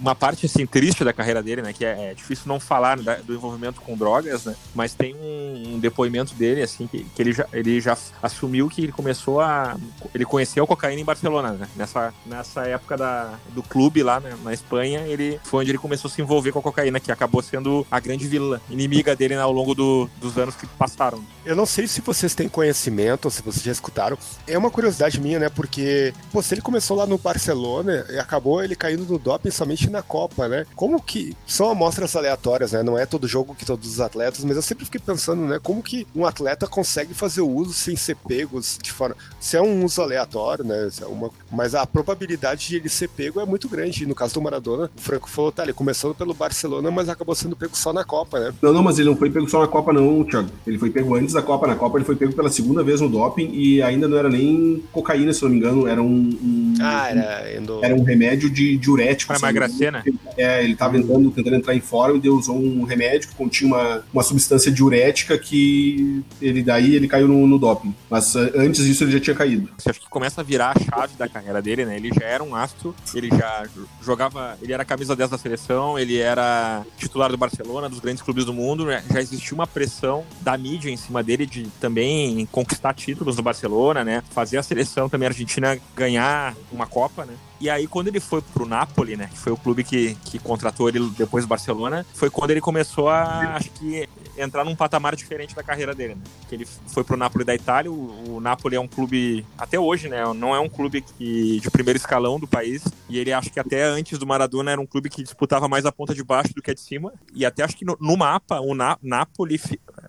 uma 0.00 0.14
parte 0.14 0.46
assim 0.46 0.66
triste 0.66 1.04
da 1.04 1.12
carreira 1.12 1.42
dele, 1.42 1.62
né, 1.62 1.72
que 1.72 1.84
é, 1.84 2.10
é 2.10 2.14
difícil 2.14 2.44
não 2.46 2.58
falar 2.58 2.96
né, 2.98 3.20
do 3.24 3.34
envolvimento 3.34 3.80
com 3.80 3.96
drogas, 3.96 4.44
né, 4.44 4.56
mas 4.74 4.94
tem 4.94 5.14
um, 5.14 5.74
um 5.74 5.78
depoimento 5.78 6.34
dele 6.34 6.62
assim 6.62 6.86
que, 6.86 7.04
que, 7.04 7.22
ele 7.22 7.32
já 7.32 7.46
ele 7.52 7.80
já 7.80 7.96
assumiu 8.22 8.68
que 8.68 8.82
ele 8.82 8.92
começou 8.92 9.40
a 9.40 9.76
ele 10.14 10.24
conheceu 10.24 10.64
a 10.64 10.66
cocaína 10.66 11.00
em 11.00 11.04
Barcelona, 11.04 11.52
né, 11.52 11.68
nessa 11.76 12.12
nessa 12.24 12.62
época 12.66 12.96
da, 12.96 13.34
do 13.50 13.62
clube 13.62 14.02
lá 14.02 14.20
né, 14.20 14.36
na 14.42 14.52
Espanha, 14.52 15.00
ele 15.06 15.38
foi 15.44 15.60
onde 15.60 15.70
ele 15.70 15.78
começou 15.78 16.08
a 16.08 16.12
se 16.12 16.22
envolver 16.22 16.52
com 16.52 16.58
a 16.60 16.62
cocaína, 16.62 17.00
que 17.00 17.12
acabou 17.12 17.42
sendo 17.42 17.86
a 17.90 18.00
grande 18.00 18.26
vilã 18.26 18.60
inimiga 18.70 19.14
dele 19.14 19.34
né, 19.34 19.42
ao 19.42 19.52
longo 19.52 19.74
do, 19.74 20.08
dos 20.20 20.38
anos 20.38 20.54
que 20.54 20.66
passaram. 20.66 21.22
Eu 21.44 21.56
não 21.56 21.66
sei 21.66 21.86
se 21.86 22.00
vocês 22.00 22.34
têm 22.34 22.48
conhecimento 22.48 23.26
ou 23.26 23.30
se 23.30 23.42
vocês 23.42 23.62
já 23.62 23.72
escutaram. 23.72 24.16
É 24.46 24.56
uma 24.56 24.70
curiosidade 24.70 25.20
minha, 25.20 25.38
né, 25.38 25.48
porque 25.48 26.14
pô, 26.32 26.42
se 26.42 26.54
ele 26.54 26.62
começou 26.62 26.96
lá 26.96 27.06
no 27.06 27.18
Barcelona 27.18 28.06
e 28.10 28.18
acabou 28.18 28.62
ele 28.62 28.76
caindo 28.76 29.04
no 29.04 29.18
doping 29.18 29.50
somente 29.50 29.89
na 29.90 30.02
Copa, 30.02 30.48
né? 30.48 30.66
Como 30.74 31.00
que 31.02 31.36
são 31.46 31.70
amostras 31.70 32.16
aleatórias, 32.16 32.72
né? 32.72 32.82
Não 32.82 32.98
é 32.98 33.06
todo 33.06 33.28
jogo 33.28 33.54
que 33.54 33.64
todos 33.64 33.88
os 33.88 34.00
atletas, 34.00 34.44
mas 34.44 34.56
eu 34.56 34.62
sempre 34.62 34.84
fiquei 34.84 35.00
pensando, 35.00 35.42
né? 35.42 35.58
Como 35.62 35.82
que 35.82 36.06
um 36.14 36.24
atleta 36.24 36.66
consegue 36.66 37.14
fazer 37.14 37.40
o 37.40 37.48
uso 37.48 37.72
sem 37.72 37.96
ser 37.96 38.16
pegos 38.16 38.78
de 38.82 38.92
forma. 38.92 39.16
Se 39.38 39.56
é 39.56 39.62
um 39.62 39.84
uso 39.84 40.00
aleatório, 40.00 40.64
né? 40.64 40.88
É 41.00 41.06
uma... 41.06 41.30
Mas 41.50 41.74
a 41.74 41.86
probabilidade 41.86 42.68
de 42.68 42.76
ele 42.76 42.88
ser 42.88 43.08
pego 43.08 43.40
é 43.40 43.44
muito 43.44 43.68
grande. 43.68 44.06
No 44.06 44.14
caso 44.14 44.34
do 44.34 44.42
Maradona, 44.42 44.90
o 44.96 45.00
Franco 45.00 45.28
falou, 45.28 45.52
tá, 45.52 45.62
ele 45.62 45.72
começou 45.72 46.14
pelo 46.14 46.34
Barcelona, 46.34 46.90
mas 46.90 47.08
acabou 47.08 47.34
sendo 47.34 47.56
pego 47.56 47.76
só 47.76 47.92
na 47.92 48.04
Copa, 48.04 48.38
né? 48.38 48.54
Não, 48.62 48.72
não, 48.72 48.82
mas 48.82 48.98
ele 48.98 49.08
não 49.08 49.16
foi 49.16 49.30
pego 49.30 49.48
só 49.48 49.60
na 49.60 49.68
Copa, 49.68 49.92
não, 49.92 50.24
Thiago. 50.24 50.50
Ele 50.66 50.78
foi 50.78 50.90
pego 50.90 51.14
antes 51.14 51.34
da 51.34 51.42
Copa. 51.42 51.66
Na 51.66 51.76
Copa 51.76 51.98
ele 51.98 52.04
foi 52.04 52.16
pego 52.16 52.32
pela 52.32 52.50
segunda 52.50 52.82
vez 52.82 53.00
no 53.00 53.08
doping 53.08 53.50
e 53.52 53.82
ainda 53.82 54.08
não 54.08 54.16
era 54.16 54.28
nem 54.28 54.82
cocaína, 54.92 55.32
se 55.32 55.42
não 55.42 55.50
me 55.50 55.56
engano, 55.56 55.86
era 55.86 56.02
um. 56.02 56.06
um 56.06 56.69
ah, 56.82 57.08
era. 57.10 57.56
Endo... 57.56 57.84
Era 57.84 57.94
um 57.94 58.02
remédio 58.02 58.50
de 58.50 58.76
diurético. 58.76 59.32
Para 59.32 59.38
emagrecer, 59.38 59.92
né? 59.92 60.02
É, 60.36 60.62
ele 60.62 60.72
estava 60.72 60.94
tentando, 60.94 61.30
tentando 61.30 61.56
entrar 61.56 61.74
em 61.74 61.80
fórum 61.80 62.20
e 62.22 62.28
usou 62.28 62.56
um 62.56 62.84
remédio 62.84 63.28
que 63.28 63.34
continha 63.34 63.74
uma, 63.74 64.04
uma 64.12 64.22
substância 64.22 64.70
diurética 64.70 65.38
que 65.38 66.22
ele 66.40 66.62
daí 66.62 66.94
ele 66.94 67.06
caiu 67.06 67.28
no, 67.28 67.46
no 67.46 67.58
doping. 67.58 67.94
Mas 68.08 68.34
uh, 68.34 68.50
antes 68.56 68.84
disso 68.84 69.04
ele 69.04 69.12
já 69.12 69.20
tinha 69.20 69.36
caído. 69.36 69.68
Você 69.78 69.90
acha 69.90 70.00
que 70.00 70.08
começa 70.08 70.40
a 70.40 70.44
virar 70.44 70.76
a 70.76 70.80
chave 70.80 71.16
da 71.16 71.28
carreira 71.28 71.60
dele, 71.60 71.84
né? 71.84 71.96
Ele 71.96 72.10
já 72.12 72.26
era 72.26 72.42
um 72.42 72.54
astro, 72.54 72.94
ele 73.14 73.28
já 73.28 73.64
jogava, 74.02 74.56
ele 74.62 74.72
era 74.72 74.84
camisa 74.84 75.14
10 75.14 75.30
da 75.30 75.38
seleção, 75.38 75.98
ele 75.98 76.18
era 76.18 76.84
titular 76.96 77.30
do 77.30 77.36
Barcelona, 77.36 77.88
dos 77.88 78.00
grandes 78.00 78.22
clubes 78.22 78.44
do 78.44 78.52
mundo, 78.52 78.84
né? 78.84 79.02
já 79.12 79.20
existia 79.20 79.54
uma 79.54 79.66
pressão 79.66 80.24
da 80.40 80.56
mídia 80.56 80.90
em 80.90 80.96
cima 80.96 81.22
dele 81.22 81.46
de 81.46 81.64
também 81.80 82.46
conquistar 82.50 82.94
títulos 82.94 83.36
no 83.36 83.42
Barcelona, 83.42 84.04
né? 84.04 84.22
Fazer 84.30 84.58
a 84.58 84.62
seleção 84.62 85.08
também 85.08 85.28
argentina 85.28 85.78
ganhar 85.94 86.54
uma 86.72 86.86
Copa, 86.86 87.24
né? 87.24 87.34
E 87.60 87.68
aí, 87.68 87.86
quando 87.86 88.08
ele 88.08 88.20
foi 88.20 88.40
pro 88.40 88.66
Napoli, 88.66 89.16
né? 89.16 89.28
Que 89.30 89.38
foi 89.38 89.52
o 89.52 89.56
clube 89.56 89.84
que, 89.84 90.14
que 90.24 90.38
contratou 90.38 90.88
ele 90.88 91.00
depois 91.16 91.44
do 91.44 91.48
Barcelona, 91.48 92.06
foi 92.14 92.30
quando 92.30 92.50
ele 92.50 92.60
começou 92.60 93.08
a, 93.08 93.56
acho 93.56 93.70
que, 93.70 94.08
entrar 94.36 94.64
num 94.64 94.74
patamar 94.74 95.14
diferente 95.14 95.54
da 95.54 95.62
carreira 95.62 95.94
dele, 95.94 96.14
né? 96.14 96.22
Que 96.48 96.54
ele 96.54 96.66
foi 96.86 97.04
pro 97.04 97.16
Napoli 97.16 97.44
da 97.44 97.54
Itália. 97.54 97.90
O, 97.90 98.36
o 98.36 98.40
Napoli 98.40 98.76
é 98.76 98.80
um 98.80 98.88
clube, 98.88 99.44
até 99.58 99.78
hoje, 99.78 100.08
né? 100.08 100.22
Não 100.34 100.54
é 100.54 100.60
um 100.60 100.68
clube 100.68 101.02
que, 101.02 101.60
de 101.60 101.70
primeiro 101.70 101.98
escalão 101.98 102.40
do 102.40 102.46
país. 102.46 102.82
E 103.08 103.18
ele 103.18 103.32
acho 103.32 103.50
que 103.50 103.60
até 103.60 103.84
antes 103.84 104.18
do 104.18 104.26
Maradona 104.26 104.70
era 104.70 104.80
um 104.80 104.86
clube 104.86 105.10
que 105.10 105.22
disputava 105.22 105.68
mais 105.68 105.84
a 105.84 105.92
ponta 105.92 106.14
de 106.14 106.24
baixo 106.24 106.54
do 106.54 106.62
que 106.62 106.70
a 106.70 106.74
de 106.74 106.80
cima. 106.80 107.12
E 107.34 107.44
até 107.44 107.62
acho 107.62 107.76
que 107.76 107.84
no, 107.84 107.96
no 108.00 108.16
mapa, 108.16 108.60
o 108.60 108.74
Na, 108.74 108.96
Napoli 109.02 109.58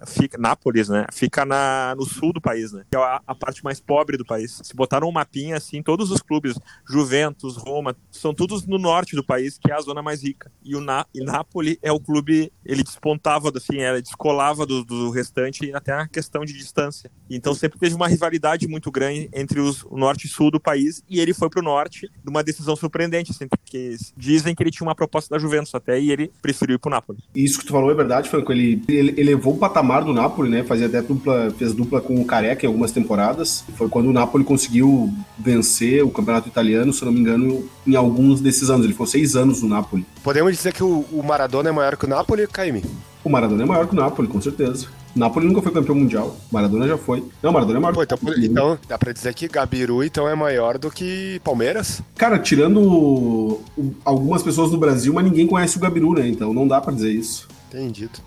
fica, 0.05 0.37
Nápoles, 0.37 0.89
né? 0.89 1.05
Fica 1.11 1.45
na, 1.45 1.95
no 1.95 2.05
sul 2.05 2.33
do 2.33 2.41
país, 2.41 2.71
né? 2.71 2.83
Que 2.91 2.97
é 2.97 2.99
a, 2.99 3.21
a 3.25 3.35
parte 3.35 3.63
mais 3.63 3.79
pobre 3.79 4.17
do 4.17 4.25
país. 4.25 4.59
Se 4.63 4.75
botaram 4.75 5.07
um 5.07 5.11
mapinha 5.11 5.57
assim, 5.57 5.81
todos 5.81 6.11
os 6.11 6.21
clubes, 6.21 6.57
Juventus, 6.87 7.57
Roma, 7.57 7.95
são 8.11 8.33
todos 8.33 8.65
no 8.65 8.77
norte 8.77 9.15
do 9.15 9.23
país, 9.23 9.57
que 9.57 9.71
é 9.71 9.75
a 9.75 9.81
zona 9.81 10.01
mais 10.01 10.23
rica. 10.23 10.51
E 10.63 10.75
o 10.75 10.81
Na 10.81 11.05
e 11.13 11.23
Napoli 11.23 11.77
é 11.81 11.91
o 11.91 11.99
clube, 11.99 12.51
ele 12.65 12.83
despontava, 12.83 13.51
assim, 13.55 13.79
era, 13.79 14.01
descolava 14.01 14.65
do, 14.65 14.83
do 14.83 15.09
restante 15.09 15.73
até 15.73 15.93
a 15.93 16.07
questão 16.07 16.45
de 16.45 16.53
distância. 16.53 17.11
Então 17.29 17.53
sempre 17.53 17.79
teve 17.79 17.95
uma 17.95 18.07
rivalidade 18.07 18.67
muito 18.67 18.91
grande 18.91 19.29
entre 19.33 19.59
os, 19.59 19.83
o 19.83 19.97
norte 19.97 20.25
e 20.25 20.29
sul 20.29 20.51
do 20.51 20.59
país, 20.59 21.03
e 21.09 21.19
ele 21.19 21.33
foi 21.33 21.49
pro 21.49 21.61
norte 21.61 22.09
numa 22.23 22.43
decisão 22.43 22.75
surpreendente, 22.75 23.31
assim, 23.31 23.47
porque 23.47 23.95
dizem 24.15 24.55
que 24.55 24.63
ele 24.63 24.71
tinha 24.71 24.87
uma 24.87 24.95
proposta 24.95 25.33
da 25.33 25.39
Juventus 25.39 25.73
até, 25.73 25.99
e 25.99 26.11
ele 26.11 26.31
preferiu 26.41 26.75
ir 26.75 26.79
pro 26.79 26.89
Napoli. 26.89 27.19
Isso 27.35 27.59
que 27.59 27.65
tu 27.65 27.71
falou 27.71 27.91
é 27.91 27.95
verdade, 27.95 28.29
Franco, 28.29 28.51
ele, 28.51 28.81
ele 28.87 29.19
elevou 29.19 29.55
o 29.55 29.57
patamar 29.57 29.90
do 29.99 30.13
Napoli, 30.13 30.49
né, 30.49 30.63
fazia 30.63 30.87
até 30.87 31.01
dupla, 31.01 31.51
fez 31.57 31.73
dupla 31.73 31.99
com 31.99 32.21
o 32.21 32.25
Careca 32.25 32.65
em 32.65 32.67
algumas 32.67 32.91
temporadas, 32.91 33.63
foi 33.75 33.89
quando 33.89 34.09
o 34.09 34.13
Napoli 34.13 34.43
conseguiu 34.43 35.13
vencer 35.37 36.03
o 36.03 36.09
campeonato 36.09 36.47
italiano, 36.47 36.93
se 36.93 37.03
não 37.03 37.11
me 37.11 37.19
engano, 37.19 37.65
em 37.85 37.95
alguns 37.95 38.39
desses 38.39 38.69
anos. 38.69 38.85
Ele 38.85 38.93
ficou 38.93 39.07
seis 39.07 39.35
anos 39.35 39.61
no 39.61 39.67
Napoli. 39.67 40.05
Podemos 40.23 40.55
dizer 40.55 40.73
que 40.73 40.83
o, 40.83 41.05
o 41.11 41.21
Maradona 41.23 41.69
é 41.69 41.71
maior 41.71 41.97
que 41.97 42.05
o 42.05 42.09
Napoli, 42.09 42.47
Caime? 42.47 42.83
O 43.23 43.29
Maradona 43.29 43.63
é 43.63 43.65
maior 43.65 43.85
que 43.87 43.93
o 43.93 43.95
Napoli, 43.95 44.27
com 44.27 44.41
certeza. 44.41 44.87
O 45.15 45.19
Napoli 45.19 45.45
nunca 45.45 45.61
foi 45.61 45.71
campeão 45.71 45.95
mundial. 45.95 46.35
Maradona 46.51 46.87
já 46.87 46.97
foi. 46.97 47.23
Não, 47.43 47.51
Maradona 47.51 47.79
é 47.79 47.81
maior. 47.81 47.93
Pô, 47.93 48.03
então, 48.03 48.17
então, 48.37 48.79
dá 48.87 48.97
pra 48.97 49.11
dizer 49.11 49.33
que 49.33 49.47
Gabiru 49.47 50.03
então 50.03 50.27
é 50.27 50.33
maior 50.33 50.77
do 50.77 50.89
que 50.89 51.39
Palmeiras? 51.43 52.01
Cara, 52.15 52.39
tirando 52.39 53.59
algumas 54.05 54.41
pessoas 54.41 54.71
do 54.71 54.77
Brasil, 54.77 55.13
mas 55.13 55.25
ninguém 55.25 55.45
conhece 55.45 55.77
o 55.77 55.81
Gabiru, 55.81 56.13
né? 56.13 56.27
Então 56.27 56.53
não 56.53 56.67
dá 56.67 56.79
pra 56.79 56.93
dizer 56.93 57.11
isso. 57.11 57.47
Entendido. 57.69 58.19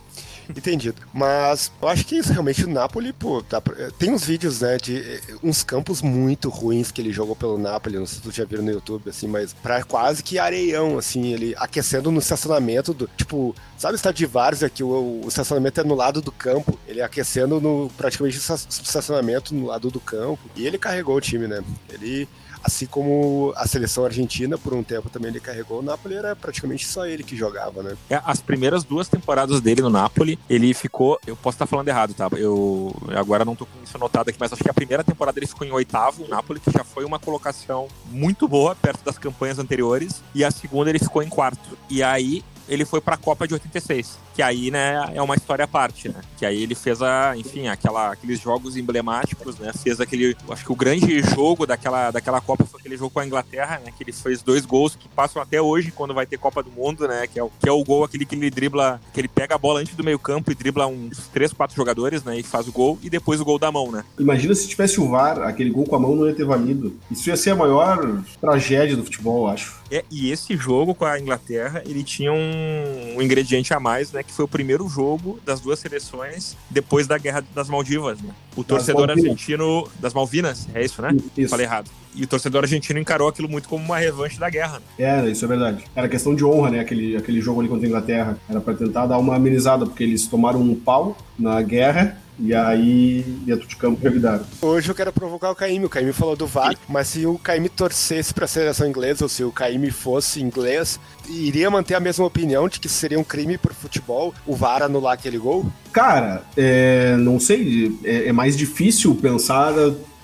Entendido. 0.49 1.03
Mas 1.13 1.73
eu 1.81 1.89
acho 1.89 2.05
que 2.05 2.17
isso 2.17 2.33
realmente 2.33 2.65
o 2.65 2.69
Napoli, 2.69 3.13
pô, 3.13 3.43
pra... 3.43 3.61
tem 3.99 4.11
uns 4.11 4.25
vídeos, 4.25 4.61
né, 4.61 4.77
de 4.77 4.99
eh, 4.99 5.21
uns 5.43 5.63
campos 5.63 6.03
muito 6.03 6.49
ruins 6.49 6.91
que 6.91 7.01
ele 7.01 7.13
jogou 7.13 7.35
pelo 7.35 7.59
Napoli, 7.59 7.99
não 7.99 8.07
sei 8.07 8.17
se 8.17 8.23
tu 8.23 8.31
já 8.31 8.45
viram 8.45 8.63
no 8.63 8.71
YouTube, 8.71 9.09
assim, 9.09 9.27
mas 9.27 9.53
pra 9.53 9.83
quase 9.83 10.23
que 10.23 10.39
areião, 10.39 10.99
assim, 10.99 11.33
ele 11.33 11.55
aquecendo 11.57 12.11
no 12.11 12.19
estacionamento 12.19 12.93
do, 12.93 13.09
tipo, 13.17 13.55
sabe 13.79 13.95
o 13.95 13.97
estádio 13.97 14.27
de 14.27 14.33
Várzea 14.33 14.69
que 14.69 14.83
o, 14.83 15.23
o, 15.25 15.29
estacionamento 15.29 15.81
é 15.81 15.85
no 15.85 15.95
lado 15.95 16.21
do 16.21 16.33
campo, 16.33 16.79
ele 16.87 17.01
aquecendo 17.01 17.61
no 17.61 17.91
praticamente 17.97 18.39
estacionamento 18.39 19.55
no 19.55 19.67
lado 19.67 19.91
do 19.91 20.01
campo, 20.01 20.51
e 20.57 20.67
ele 20.67 20.79
carregou 20.79 21.17
o 21.17 21.21
time, 21.21 21.47
né? 21.47 21.63
Ele 21.89 22.29
Assim 22.65 22.87
como 22.87 23.53
a 23.57 23.67
seleção 23.67 24.07
argentina, 24.07 24.57
por 24.57 24.73
um 24.73 24.83
tempo 24.83 25.11
também 25.11 25.31
ele 25.31 25.41
carregou 25.41 25.81
o 25.81 25.83
Napoli, 25.83 26.15
era 26.15 26.35
praticamente 26.35 26.87
só 26.87 27.07
ele 27.07 27.23
que 27.23 27.37
jogava, 27.37 27.83
né? 27.83 27.97
É, 28.09 28.21
as 28.25 28.41
primeiras 28.41 28.83
duas 28.83 29.07
temporadas 29.07 29.61
dele 29.61 29.83
no 29.83 29.91
Napoli, 29.91 30.39
ele 30.49 30.73
ficou. 30.73 31.21
Eu 31.27 31.37
posso 31.37 31.57
estar 31.57 31.67
falando 31.67 31.89
errado, 31.89 32.15
tá? 32.15 32.29
Eu 32.37 32.95
agora 33.15 33.45
não 33.45 33.55
tô 33.55 33.67
com 33.67 33.83
isso 33.85 33.97
anotado 33.97 34.31
aqui, 34.31 34.39
mas 34.41 34.53
acho 34.53 34.65
que 34.65 34.71
a 34.71 34.75
primeira 34.75 35.05
temporada 35.05 35.39
ele 35.39 35.47
ficou 35.47 35.67
em 35.67 35.73
oitavo, 35.73 36.25
o 36.25 36.29
Napoli, 36.29 36.59
que 36.59 36.71
já 36.71 36.83
foi 36.83 37.05
uma 37.05 37.19
colocação 37.19 37.87
muito 38.11 38.49
boa 38.49 38.75
perto 38.75 39.05
das 39.05 39.19
campanhas 39.19 39.59
anteriores, 39.59 40.23
e 40.35 40.43
a 40.43 40.51
segunda 40.51 40.89
ele 40.89 40.99
ficou 40.99 41.23
em 41.23 41.29
quarto. 41.29 41.77
E 41.91 42.03
aí 42.03 42.43
ele 42.69 42.85
foi 42.85 43.01
para 43.01 43.15
a 43.15 43.19
Copa 43.19 43.47
de 43.47 43.55
86, 43.55 44.19
que 44.35 44.43
aí, 44.43 44.71
né, 44.71 45.13
é 45.15 45.23
uma 45.23 45.35
história 45.35 45.65
à 45.65 45.69
parte, 45.69 46.09
né? 46.09 46.21
Que 46.37 46.45
aí 46.45 46.63
ele 46.63 46.75
fez 46.75 47.01
a, 47.03 47.37
enfim, 47.37 47.69
aquela, 47.69 48.13
aqueles 48.13 48.41
jogos 48.41 48.77
emblemáticos, 48.77 49.59
né? 49.59 49.73
Fez 49.73 50.01
aquele, 50.01 50.37
acho 50.49 50.65
que 50.65 50.73
o 50.73 50.77
grande 50.77 51.23
jogo 51.23 51.67
daquela, 51.67 52.11
daquela 52.11 52.41
Copa 52.41 52.65
foi 52.65 52.81
aquele 52.81 52.97
jogo 52.97 53.11
com 53.11 53.21
a 53.21 53.27
Inglaterra, 53.27 53.81
né? 53.85 53.93
Que 53.97 54.03
ele 54.03 54.13
fez 54.13 54.43
dois 54.43 54.67
gols 54.67 54.97
que 54.97 55.09
passam 55.09 55.41
até 55.41 55.61
hoje 55.61 55.93
quando 55.93 56.15
vai 56.15 56.27
ter 56.27 56.39
Copa 56.39 56.63
do 56.63 56.71
Mundo, 56.71 57.07
né? 57.07 57.27
Que 57.27 57.39
é 57.39 57.45
o, 57.45 57.51
que 57.61 57.69
é 57.69 57.73
o 57.73 57.85
gol 57.85 58.05
aquele 58.05 58.25
que 58.25 58.35
ele 58.35 58.51
dribla, 58.51 59.01
que 59.13 59.21
ele 59.21 59.29
pega 59.29 59.55
a 59.55 59.59
bola 59.59 59.81
antes 59.81 59.95
do 59.95 60.05
meio-campo 60.05 60.51
e 60.51 60.55
dribla 60.55 60.87
uns 60.87 61.29
três, 61.29 61.53
quatro 61.53 61.77
jogadores, 61.77 62.25
né? 62.25 62.39
E 62.39 62.43
faz 62.43 62.67
o 62.67 62.73
gol 62.73 62.99
e 63.03 63.11
depois 63.11 63.41
o 63.41 63.45
gol 63.45 63.59
da 63.59 63.71
mão, 63.71 63.93
né? 63.93 64.05
Imagina 64.19 64.55
se 64.55 64.69
tivesse 64.69 65.01
o 65.01 65.09
VAR, 65.09 65.43
aquele 65.43 65.71
gol 65.71 65.85
com 65.85 65.97
a 65.97 66.01
mão 66.01 66.17
não 66.17 66.27
ia 66.27 66.35
ter 66.35 66.45
valido. 66.45 66.97
Isso 67.11 67.29
ia 67.29 67.37
ser 67.37 67.51
a 67.51 67.57
maior 67.57 68.23
tragédia 68.41 68.97
do 68.97 69.05
futebol, 69.05 69.47
eu 69.47 69.53
acho. 69.53 69.85
É, 69.91 70.05
e 70.11 70.31
esse 70.31 70.57
jogo 70.57 70.95
com 70.95 71.05
a 71.05 71.21
Inglaterra, 71.21 71.83
ele 71.87 72.03
tinha 72.03 72.33
um, 72.33 72.54
um, 72.55 73.23
ingrediente 73.23 73.73
a 73.75 73.81
mais, 73.81 74.13
né? 74.13 74.23
Que 74.23 74.33
foi 74.33 74.45
o 74.45 74.49
primeiro 74.49 74.89
jogo 74.89 75.39
das 75.45 75.61
duas 75.61 75.79
seleções 75.79 76.57
depois 76.71 77.07
da 77.07 77.19
Guerra 77.19 77.45
das 77.55 77.69
Maldivas, 77.69 78.21
né? 78.21 78.31
O 78.57 78.61
das 78.61 78.67
torcedor 78.67 79.07
Malvinas. 79.07 79.25
argentino... 79.25 79.89
Das 79.99 80.15
Malvinas, 80.15 80.69
é 80.75 80.85
isso, 80.85 81.03
né? 81.03 81.17
Isso. 81.37 81.51
Falei 81.51 81.67
errado. 81.67 81.91
E 82.15 82.23
o 82.23 82.27
torcedor 82.27 82.63
argentino 82.63 82.99
encarou 82.99 83.29
aquilo 83.29 83.49
muito 83.49 83.69
como 83.69 83.85
uma 83.85 83.99
revanche 83.99 84.39
da 84.39 84.49
guerra. 84.49 84.79
Né? 84.79 84.85
É, 84.99 85.29
isso 85.29 85.45
é 85.45 85.49
verdade. 85.49 85.85
Era 85.97 86.09
questão 86.09 86.35
de 86.35 86.45
honra, 86.45 86.71
né? 86.71 86.81
Aquele, 86.81 87.17
aquele 87.17 87.41
jogo 87.41 87.61
ali 87.61 87.69
contra 87.69 87.87
a 87.87 87.89
Inglaterra. 87.89 88.39
Era 88.49 88.61
para 88.61 88.75
tentar 88.75 89.07
dar 89.07 89.19
uma 89.19 89.35
amenizada, 89.35 89.85
porque 89.85 90.05
eles 90.05 90.27
tomaram 90.27 90.61
um 90.61 90.75
pau 90.75 91.17
na 91.39 91.61
guerra 91.61 92.17
e 92.39 92.55
aí, 92.55 93.23
dentro 93.45 93.67
de 93.67 93.77
campo, 93.77 94.03
revidaram. 94.03 94.45
Hoje 94.61 94.89
eu 94.89 94.95
quero 94.95 95.13
provocar 95.13 95.51
o 95.51 95.55
Caíme. 95.55 95.85
O 95.85 95.89
Caíme 95.89 96.13
falou 96.13 96.37
do 96.37 96.47
VAR, 96.47 96.75
mas 96.89 97.09
se 97.09 97.27
o 97.27 97.39
Caíme 97.39 97.69
torcesse 97.69 98.35
para 98.35 98.45
a 98.45 98.49
seleção 98.49 98.87
inglesa, 98.87 99.25
ou 99.25 99.29
se 99.29 99.45
o 99.45 99.53
Caíme 99.53 99.91
fosse 99.91 100.43
inglês, 100.43 100.99
iria 101.29 101.71
manter 101.71 101.95
a 101.95 102.01
mesma 102.01 102.25
opinião 102.25 102.69
de 102.69 102.81
que 102.81 102.89
seria 102.89 103.19
um 103.19 103.25
crime 103.25 103.57
pro 103.57 103.75
futebol 103.75 104.35
o 104.47 104.55
VAR 104.55 104.83
anular 104.83 105.15
aquele 105.15 105.39
gol? 105.39 105.67
Cara, 105.93 106.43
é, 106.57 107.17
não 107.17 107.39
sei. 107.39 107.97
É, 108.05 108.29
é 108.29 108.33
mais 108.33 108.57
difícil 108.57 109.15
pensar 109.15 109.73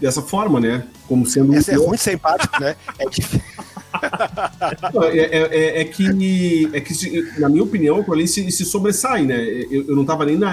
dessa 0.00 0.22
forma, 0.22 0.58
né? 0.58 0.84
Como 1.06 1.26
sendo. 1.26 1.54
Essa 1.54 1.72
um... 1.72 1.84
é 1.84 1.86
muito 1.86 2.02
simpático, 2.02 2.60
né? 2.60 2.74
É 2.98 3.04
difícil. 3.08 3.40
é, 5.12 5.18
é, 5.18 5.48
é, 5.50 5.80
é, 5.80 5.84
que, 5.84 6.70
é 6.72 6.80
que 6.80 7.40
na 7.40 7.48
minha 7.48 7.62
opinião, 7.62 8.04
o 8.06 8.12
ali 8.12 8.26
se, 8.26 8.50
se 8.50 8.64
sobressai, 8.64 9.24
né? 9.24 9.42
Eu, 9.70 9.88
eu 9.88 9.96
não 9.96 10.04
tava 10.04 10.24
nem 10.24 10.36
na 10.36 10.52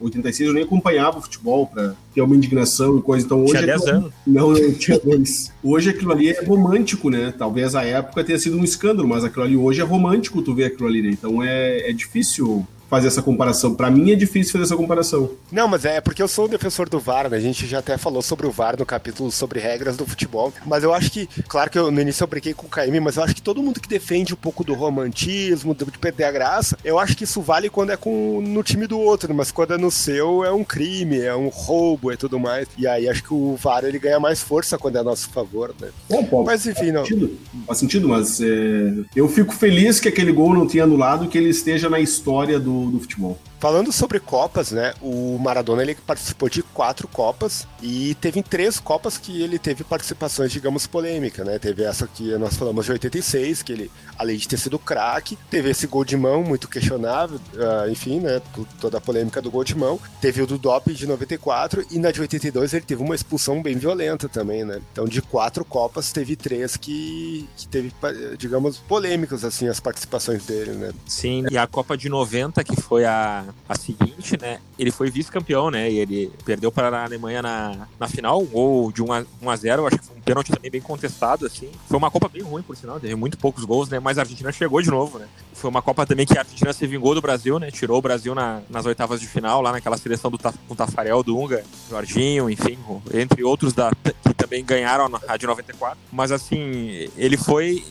86, 0.00 0.48
eu 0.48 0.54
nem 0.54 0.64
acompanhava 0.64 1.18
o 1.18 1.22
futebol 1.22 1.66
pra 1.66 1.94
ter 2.14 2.20
uma 2.20 2.36
indignação 2.36 2.98
e 2.98 3.02
coisa. 3.02 3.24
Então 3.24 3.42
hoje. 3.42 3.52
Tinha 3.52 3.66
10 3.66 3.86
anos. 3.88 4.12
Não, 4.26 4.56
eu 4.56 4.74
tinha 4.74 4.98
dois. 4.98 5.52
Hoje 5.62 5.90
aquilo 5.90 6.12
ali 6.12 6.30
é 6.30 6.44
romântico, 6.44 7.10
né? 7.10 7.32
Talvez 7.36 7.74
a 7.74 7.84
época 7.84 8.24
tenha 8.24 8.38
sido 8.38 8.56
um 8.56 8.64
escândalo, 8.64 9.08
mas 9.08 9.24
aquilo 9.24 9.44
ali 9.44 9.56
hoje 9.56 9.80
é 9.80 9.84
romântico 9.84 10.42
tu 10.42 10.54
ver 10.54 10.66
aquilo 10.66 10.88
ali, 10.88 11.02
né? 11.02 11.10
Então 11.10 11.42
é, 11.42 11.90
é 11.90 11.92
difícil 11.92 12.66
fazer 12.94 13.08
essa 13.08 13.22
comparação. 13.22 13.74
Para 13.74 13.90
mim 13.90 14.12
é 14.12 14.14
difícil 14.14 14.52
fazer 14.52 14.64
essa 14.64 14.76
comparação. 14.76 15.30
Não, 15.50 15.66
mas 15.66 15.84
é 15.84 16.00
porque 16.00 16.22
eu 16.22 16.28
sou 16.28 16.46
um 16.46 16.48
defensor 16.48 16.88
do 16.88 17.00
VAR, 17.00 17.28
né? 17.28 17.36
A 17.36 17.40
gente 17.40 17.66
já 17.66 17.80
até 17.80 17.98
falou 17.98 18.22
sobre 18.22 18.46
o 18.46 18.50
VAR 18.50 18.78
no 18.78 18.86
capítulo 18.86 19.30
sobre 19.32 19.58
regras 19.58 19.96
do 19.96 20.06
futebol. 20.06 20.52
Mas 20.64 20.84
eu 20.84 20.94
acho 20.94 21.10
que, 21.10 21.28
claro 21.48 21.70
que 21.70 21.78
eu, 21.78 21.90
no 21.90 22.00
início 22.00 22.22
eu 22.22 22.28
brinquei 22.28 22.54
com 22.54 22.66
o 22.66 22.70
KM, 22.70 23.00
mas 23.00 23.16
eu 23.16 23.24
acho 23.24 23.34
que 23.34 23.42
todo 23.42 23.62
mundo 23.62 23.80
que 23.80 23.88
defende 23.88 24.32
um 24.32 24.36
pouco 24.36 24.62
do 24.62 24.74
romantismo, 24.74 25.74
de 25.74 25.98
perder 25.98 26.24
a 26.24 26.32
graça, 26.32 26.78
eu 26.84 26.98
acho 26.98 27.16
que 27.16 27.24
isso 27.24 27.40
vale 27.42 27.68
quando 27.68 27.90
é 27.90 27.96
com, 27.96 28.40
no 28.40 28.62
time 28.62 28.86
do 28.86 28.98
outro, 28.98 29.34
mas 29.34 29.50
quando 29.50 29.74
é 29.74 29.78
no 29.78 29.90
seu 29.90 30.44
é 30.44 30.52
um 30.52 30.62
crime, 30.62 31.20
é 31.20 31.34
um 31.34 31.48
roubo 31.48 32.12
e 32.12 32.16
tudo 32.16 32.38
mais. 32.38 32.68
E 32.78 32.86
aí 32.86 33.08
acho 33.08 33.22
que 33.22 33.34
o 33.34 33.56
VAR 33.56 33.84
ele 33.84 33.98
ganha 33.98 34.20
mais 34.20 34.40
força 34.40 34.78
quando 34.78 34.96
é 34.96 35.00
a 35.00 35.04
nosso 35.04 35.28
favor, 35.30 35.74
né? 35.80 35.88
Bom, 36.08 36.24
Paulo, 36.24 36.46
mas 36.46 36.66
enfim, 36.66 36.92
faz 36.92 36.92
não. 36.92 37.04
Sentido, 37.04 37.38
faz 37.66 37.78
sentido, 37.78 38.08
mas 38.08 38.40
é... 38.40 38.92
eu 39.16 39.28
fico 39.28 39.52
feliz 39.52 39.98
que 39.98 40.08
aquele 40.08 40.32
gol 40.32 40.54
não 40.54 40.66
tenha 40.66 40.84
anulado, 40.84 41.28
que 41.28 41.36
ele 41.36 41.48
esteja 41.48 41.88
na 41.88 41.98
história 41.98 42.60
do 42.60 42.83
do, 42.90 43.00
futebol. 43.00 43.38
Falando 43.64 43.90
sobre 43.90 44.20
Copas, 44.20 44.72
né? 44.72 44.92
O 45.00 45.38
Maradona 45.38 45.80
ele 45.80 45.94
participou 45.94 46.50
de 46.50 46.62
quatro 46.62 47.08
Copas 47.08 47.66
e 47.82 48.14
teve 48.16 48.38
em 48.38 48.42
três 48.42 48.78
Copas 48.78 49.16
que 49.16 49.40
ele 49.40 49.58
teve 49.58 49.82
participações, 49.82 50.52
digamos, 50.52 50.86
polêmicas, 50.86 51.46
né? 51.46 51.58
Teve 51.58 51.82
essa 51.82 52.06
que 52.06 52.36
nós 52.36 52.56
falamos 52.56 52.84
de 52.84 52.92
86, 52.92 53.62
que 53.62 53.72
ele, 53.72 53.90
além 54.18 54.36
de 54.36 54.46
ter 54.46 54.58
sido 54.58 54.78
craque, 54.78 55.38
teve 55.48 55.70
esse 55.70 55.86
gol 55.86 56.04
de 56.04 56.14
mão 56.14 56.42
muito 56.42 56.68
questionável, 56.68 57.40
uh, 57.54 57.90
enfim, 57.90 58.20
né? 58.20 58.42
Toda 58.78 58.98
a 58.98 59.00
polêmica 59.00 59.40
do 59.40 59.50
gol 59.50 59.64
de 59.64 59.74
mão. 59.74 59.98
Teve 60.20 60.42
o 60.42 60.46
do 60.46 60.58
doping 60.58 60.92
de 60.92 61.06
94 61.06 61.86
e 61.90 61.98
na 61.98 62.10
de 62.10 62.20
82 62.20 62.74
ele 62.74 62.84
teve 62.84 63.02
uma 63.02 63.14
expulsão 63.14 63.62
bem 63.62 63.78
violenta 63.78 64.28
também, 64.28 64.62
né? 64.62 64.78
Então 64.92 65.06
de 65.06 65.22
quatro 65.22 65.64
Copas 65.64 66.12
teve 66.12 66.36
três 66.36 66.76
que, 66.76 67.48
que 67.56 67.66
teve, 67.68 67.94
digamos, 68.36 68.76
polêmicas 68.76 69.42
assim 69.42 69.68
as 69.68 69.80
participações 69.80 70.44
dele, 70.44 70.72
né? 70.72 70.92
Sim, 71.06 71.46
e 71.50 71.56
a 71.56 71.66
Copa 71.66 71.96
de 71.96 72.10
90 72.10 72.62
que 72.62 72.76
foi 72.78 73.06
a 73.06 73.53
a 73.68 73.74
seguinte, 73.76 74.38
né? 74.40 74.60
Ele 74.78 74.90
foi 74.90 75.10
vice-campeão, 75.10 75.70
né? 75.70 75.90
E 75.90 75.98
ele 75.98 76.32
perdeu 76.44 76.70
para 76.70 76.88
a 76.88 77.04
Alemanha 77.04 77.40
na, 77.40 77.88
na 77.98 78.08
final, 78.08 78.42
um 78.42 78.46
gol 78.46 78.92
de 78.92 79.02
1 79.02 79.12
a, 79.12 79.24
1 79.42 79.50
a 79.50 79.56
0 79.56 79.86
acho 79.86 79.98
que 79.98 80.06
foi 80.06 80.16
um 80.16 80.20
pênalti 80.20 80.52
também 80.52 80.70
bem 80.70 80.80
contestado, 80.80 81.46
assim. 81.46 81.70
Foi 81.88 81.96
uma 81.96 82.10
Copa 82.10 82.28
bem 82.28 82.42
ruim, 82.42 82.62
por 82.62 82.76
sinal, 82.76 83.00
teve 83.00 83.14
muito 83.14 83.38
poucos 83.38 83.64
gols, 83.64 83.88
né? 83.88 83.98
Mas 83.98 84.18
a 84.18 84.22
Argentina 84.22 84.52
chegou 84.52 84.82
de 84.82 84.90
novo, 84.90 85.18
né? 85.18 85.26
Foi 85.54 85.70
uma 85.70 85.80
Copa 85.80 86.04
também 86.04 86.26
que 86.26 86.36
a 86.36 86.42
Argentina 86.42 86.72
se 86.72 86.86
vingou 86.86 87.14
do 87.14 87.22
Brasil, 87.22 87.58
né? 87.58 87.70
Tirou 87.70 87.98
o 87.98 88.02
Brasil 88.02 88.34
na, 88.34 88.60
nas 88.68 88.84
oitavas 88.84 89.20
de 89.20 89.26
final, 89.26 89.62
lá 89.62 89.72
naquela 89.72 89.96
seleção 89.96 90.30
do 90.30 90.38
com 90.68 90.74
Tafarel, 90.74 91.22
Dunga, 91.22 91.64
Jorginho, 91.88 92.50
enfim, 92.50 92.78
entre 93.14 93.42
outros 93.42 93.72
da, 93.72 93.90
que 94.22 94.34
também 94.34 94.62
ganharam 94.64 95.08
a 95.26 95.36
de 95.36 95.46
94. 95.46 95.98
Mas 96.12 96.30
assim, 96.30 97.08
ele 97.16 97.36
foi 97.36 97.82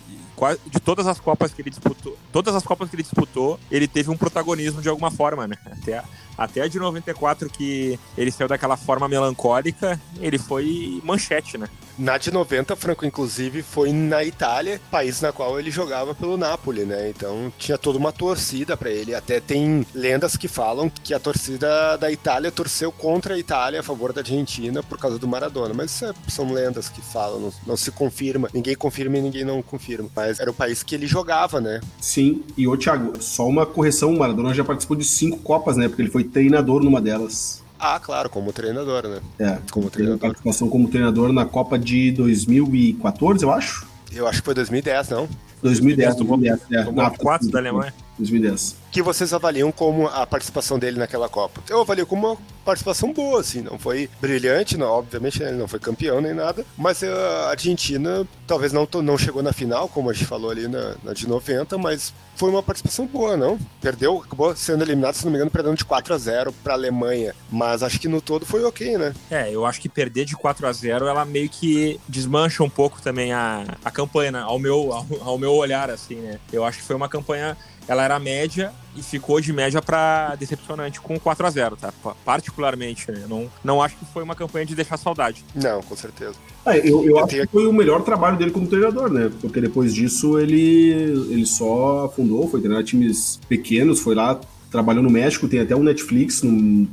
de 0.65 0.79
todas 0.79 1.07
as 1.07 1.19
Copas 1.19 1.53
que 1.53 1.61
ele 1.61 1.69
disputou, 1.69 2.17
todas 2.31 2.55
as 2.55 2.63
Copas 2.63 2.89
que 2.89 2.95
ele 2.95 3.03
disputou, 3.03 3.59
ele 3.71 3.87
teve 3.87 4.09
um 4.09 4.17
protagonismo 4.17 4.81
de 4.81 4.89
alguma 4.89 5.11
forma, 5.11 5.47
né? 5.47 5.55
Até 5.65 5.97
a, 5.97 6.03
até 6.35 6.61
a 6.61 6.67
de 6.67 6.79
94, 6.79 7.49
que 7.49 7.99
ele 8.17 8.31
saiu 8.31 8.47
daquela 8.47 8.75
forma 8.75 9.07
melancólica, 9.07 9.99
ele 10.19 10.39
foi 10.39 10.99
manchete, 11.03 11.57
né? 11.57 11.69
Na 11.97 12.17
de 12.17 12.31
90, 12.31 12.75
Franco, 12.75 13.05
inclusive, 13.05 13.61
foi 13.61 13.91
na 13.91 14.23
Itália, 14.23 14.81
país 14.89 15.21
na 15.21 15.31
qual 15.31 15.59
ele 15.59 15.69
jogava 15.69 16.15
pelo 16.15 16.37
Napoli, 16.37 16.85
né? 16.85 17.09
Então 17.09 17.53
tinha 17.57 17.77
toda 17.77 17.97
uma 17.97 18.11
torcida 18.11 18.75
para 18.75 18.89
ele. 18.89 19.13
Até 19.13 19.39
tem 19.39 19.85
lendas 19.93 20.35
que 20.35 20.47
falam 20.47 20.89
que 20.89 21.13
a 21.13 21.19
torcida 21.19 21.97
da 21.97 22.11
Itália 22.11 22.51
torceu 22.51 22.91
contra 22.91 23.35
a 23.35 23.39
Itália 23.39 23.79
a 23.79 23.83
favor 23.83 24.11
da 24.11 24.21
Argentina 24.21 24.81
por 24.81 24.97
causa 24.97 25.19
do 25.19 25.27
Maradona. 25.27 25.73
Mas 25.73 26.01
é, 26.01 26.11
são 26.27 26.51
lendas 26.51 26.89
que 26.89 27.01
falam, 27.01 27.39
não, 27.39 27.53
não, 27.67 27.77
se 27.77 27.91
confirma. 27.91 28.49
Ninguém 28.53 28.75
confirma 28.75 29.17
e 29.17 29.21
ninguém 29.21 29.45
não 29.45 29.61
confirma. 29.61 30.09
Mas 30.15 30.39
era 30.39 30.49
o 30.49 30.53
país 30.53 30.81
que 30.81 30.95
ele 30.95 31.05
jogava, 31.05 31.61
né? 31.61 31.79
Sim, 32.01 32.43
e 32.57 32.67
ô 32.67 32.75
Thiago, 32.75 33.21
só 33.21 33.47
uma 33.47 33.65
correção: 33.65 34.11
o 34.11 34.17
Maradona 34.17 34.53
já 34.53 34.63
participou 34.63 34.97
de 34.97 35.05
cinco 35.05 35.37
Copas, 35.43 35.77
né? 35.77 35.87
Porque 35.87 36.01
ele 36.01 36.11
foi 36.11 36.23
treinador 36.23 36.83
numa 36.83 37.01
delas. 37.01 37.62
Ah, 37.85 37.99
claro, 37.99 38.29
como 38.29 38.53
treinador, 38.53 39.09
né? 39.09 39.19
É, 39.37 39.57
como 39.69 39.89
treinador. 39.89 40.17
participação 40.17 40.69
como 40.69 40.87
treinador 40.87 41.33
na 41.33 41.45
Copa 41.45 41.77
de 41.77 42.13
2014, 42.13 43.43
eu 43.43 43.51
acho. 43.51 43.85
Eu 44.09 44.25
acho 44.25 44.39
que 44.39 44.45
foi 44.45 44.53
2010, 44.53 45.09
não? 45.09 45.27
2010, 45.61 46.15
2010, 46.15 46.59
2010 46.59 46.81
é. 46.81 46.85
Tomou 46.85 47.11
4 47.11 47.51
da 47.51 47.59
Alemanha. 47.59 47.93
2010. 48.17 48.75
Que 48.91 49.01
vocês 49.01 49.33
avaliam 49.33 49.71
como 49.71 50.07
a 50.07 50.25
participação 50.25 50.77
dele 50.77 50.99
naquela 50.99 51.27
Copa? 51.27 51.61
Eu 51.69 51.81
avalio 51.81 52.05
como 52.05 52.27
uma 52.27 52.37
participação 52.63 53.11
boa, 53.11 53.41
assim, 53.41 53.61
não 53.61 53.77
foi 53.77 54.09
brilhante, 54.21 54.77
não, 54.77 54.87
obviamente 54.87 55.39
né, 55.41 55.49
ele 55.49 55.57
não 55.57 55.67
foi 55.67 55.79
campeão 55.79 56.21
nem 56.21 56.33
nada, 56.33 56.65
mas 56.77 57.03
a 57.03 57.49
Argentina 57.49 58.25
talvez 58.47 58.71
não, 58.71 58.87
não 59.01 59.17
chegou 59.17 59.43
na 59.43 59.51
final, 59.51 59.89
como 59.89 60.09
a 60.09 60.13
gente 60.13 60.25
falou 60.25 60.49
ali 60.49 60.67
na, 60.67 60.95
na 61.03 61.13
de 61.13 61.27
90, 61.27 61.77
mas 61.77 62.13
foi 62.35 62.49
uma 62.49 62.63
participação 62.63 63.05
boa, 63.05 63.37
não? 63.37 63.59
Perdeu, 63.81 64.23
acabou 64.25 64.55
sendo 64.55 64.83
eliminado, 64.83 65.15
se 65.15 65.25
não 65.25 65.31
me 65.31 65.37
engano, 65.37 65.51
perdendo 65.51 65.77
de 65.77 65.85
4 65.85 66.13
a 66.13 66.17
0 66.17 66.53
para 66.63 66.73
a 66.73 66.75
Alemanha, 66.75 67.35
mas 67.51 67.83
acho 67.83 67.99
que 67.99 68.07
no 68.07 68.21
todo 68.21 68.45
foi 68.45 68.63
ok, 68.63 68.97
né? 68.97 69.13
É, 69.29 69.51
eu 69.51 69.65
acho 69.65 69.81
que 69.81 69.89
perder 69.89 70.25
de 70.25 70.35
4 70.35 70.65
a 70.65 70.71
0 70.71 71.07
ela 71.07 71.25
meio 71.25 71.49
que 71.49 71.99
desmancha 72.07 72.63
um 72.63 72.69
pouco 72.69 73.01
também 73.01 73.33
a, 73.33 73.65
a 73.83 73.91
campanha, 73.91 74.31
né? 74.31 74.39
ao 74.39 74.57
meu, 74.57 74.93
ao, 74.93 75.05
ao 75.21 75.37
meu 75.37 75.53
olhar, 75.53 75.89
assim, 75.89 76.15
né? 76.15 76.39
Eu 76.51 76.63
acho 76.63 76.79
que 76.79 76.83
foi 76.83 76.95
uma 76.95 77.09
campanha 77.09 77.57
ela 77.87 78.03
era 78.03 78.19
média 78.19 78.73
e 78.95 79.01
ficou 79.01 79.41
de 79.41 79.51
média 79.51 79.81
para 79.81 80.35
decepcionante 80.35 81.01
com 81.01 81.19
4 81.19 81.45
a 81.45 81.49
0 81.49 81.75
tá? 81.77 81.93
Particularmente, 82.23 83.11
né? 83.11 83.25
Não, 83.27 83.49
não 83.63 83.81
acho 83.81 83.95
que 83.97 84.05
foi 84.05 84.23
uma 84.23 84.35
campanha 84.35 84.65
de 84.65 84.75
deixar 84.75 84.97
saudade. 84.97 85.43
Não, 85.55 85.81
com 85.81 85.95
certeza. 85.95 86.35
É, 86.65 86.79
eu, 86.79 87.03
eu, 87.03 87.05
eu 87.05 87.17
acho 87.19 87.27
tenho... 87.27 87.45
que 87.45 87.51
foi 87.51 87.65
o 87.65 87.73
melhor 87.73 88.03
trabalho 88.03 88.37
dele 88.37 88.51
como 88.51 88.67
treinador, 88.67 89.11
né? 89.11 89.31
Porque 89.41 89.59
depois 89.59 89.93
disso 89.93 90.39
ele, 90.39 90.91
ele 91.29 91.45
só 91.45 92.05
afundou, 92.05 92.47
foi 92.47 92.61
treinar 92.61 92.83
times 92.83 93.39
pequenos, 93.47 93.99
foi 93.99 94.15
lá 94.15 94.39
trabalhou 94.73 95.03
no 95.03 95.09
México, 95.09 95.47
tem 95.47 95.59
até 95.59 95.75
um 95.75 95.83
Netflix, 95.83 96.41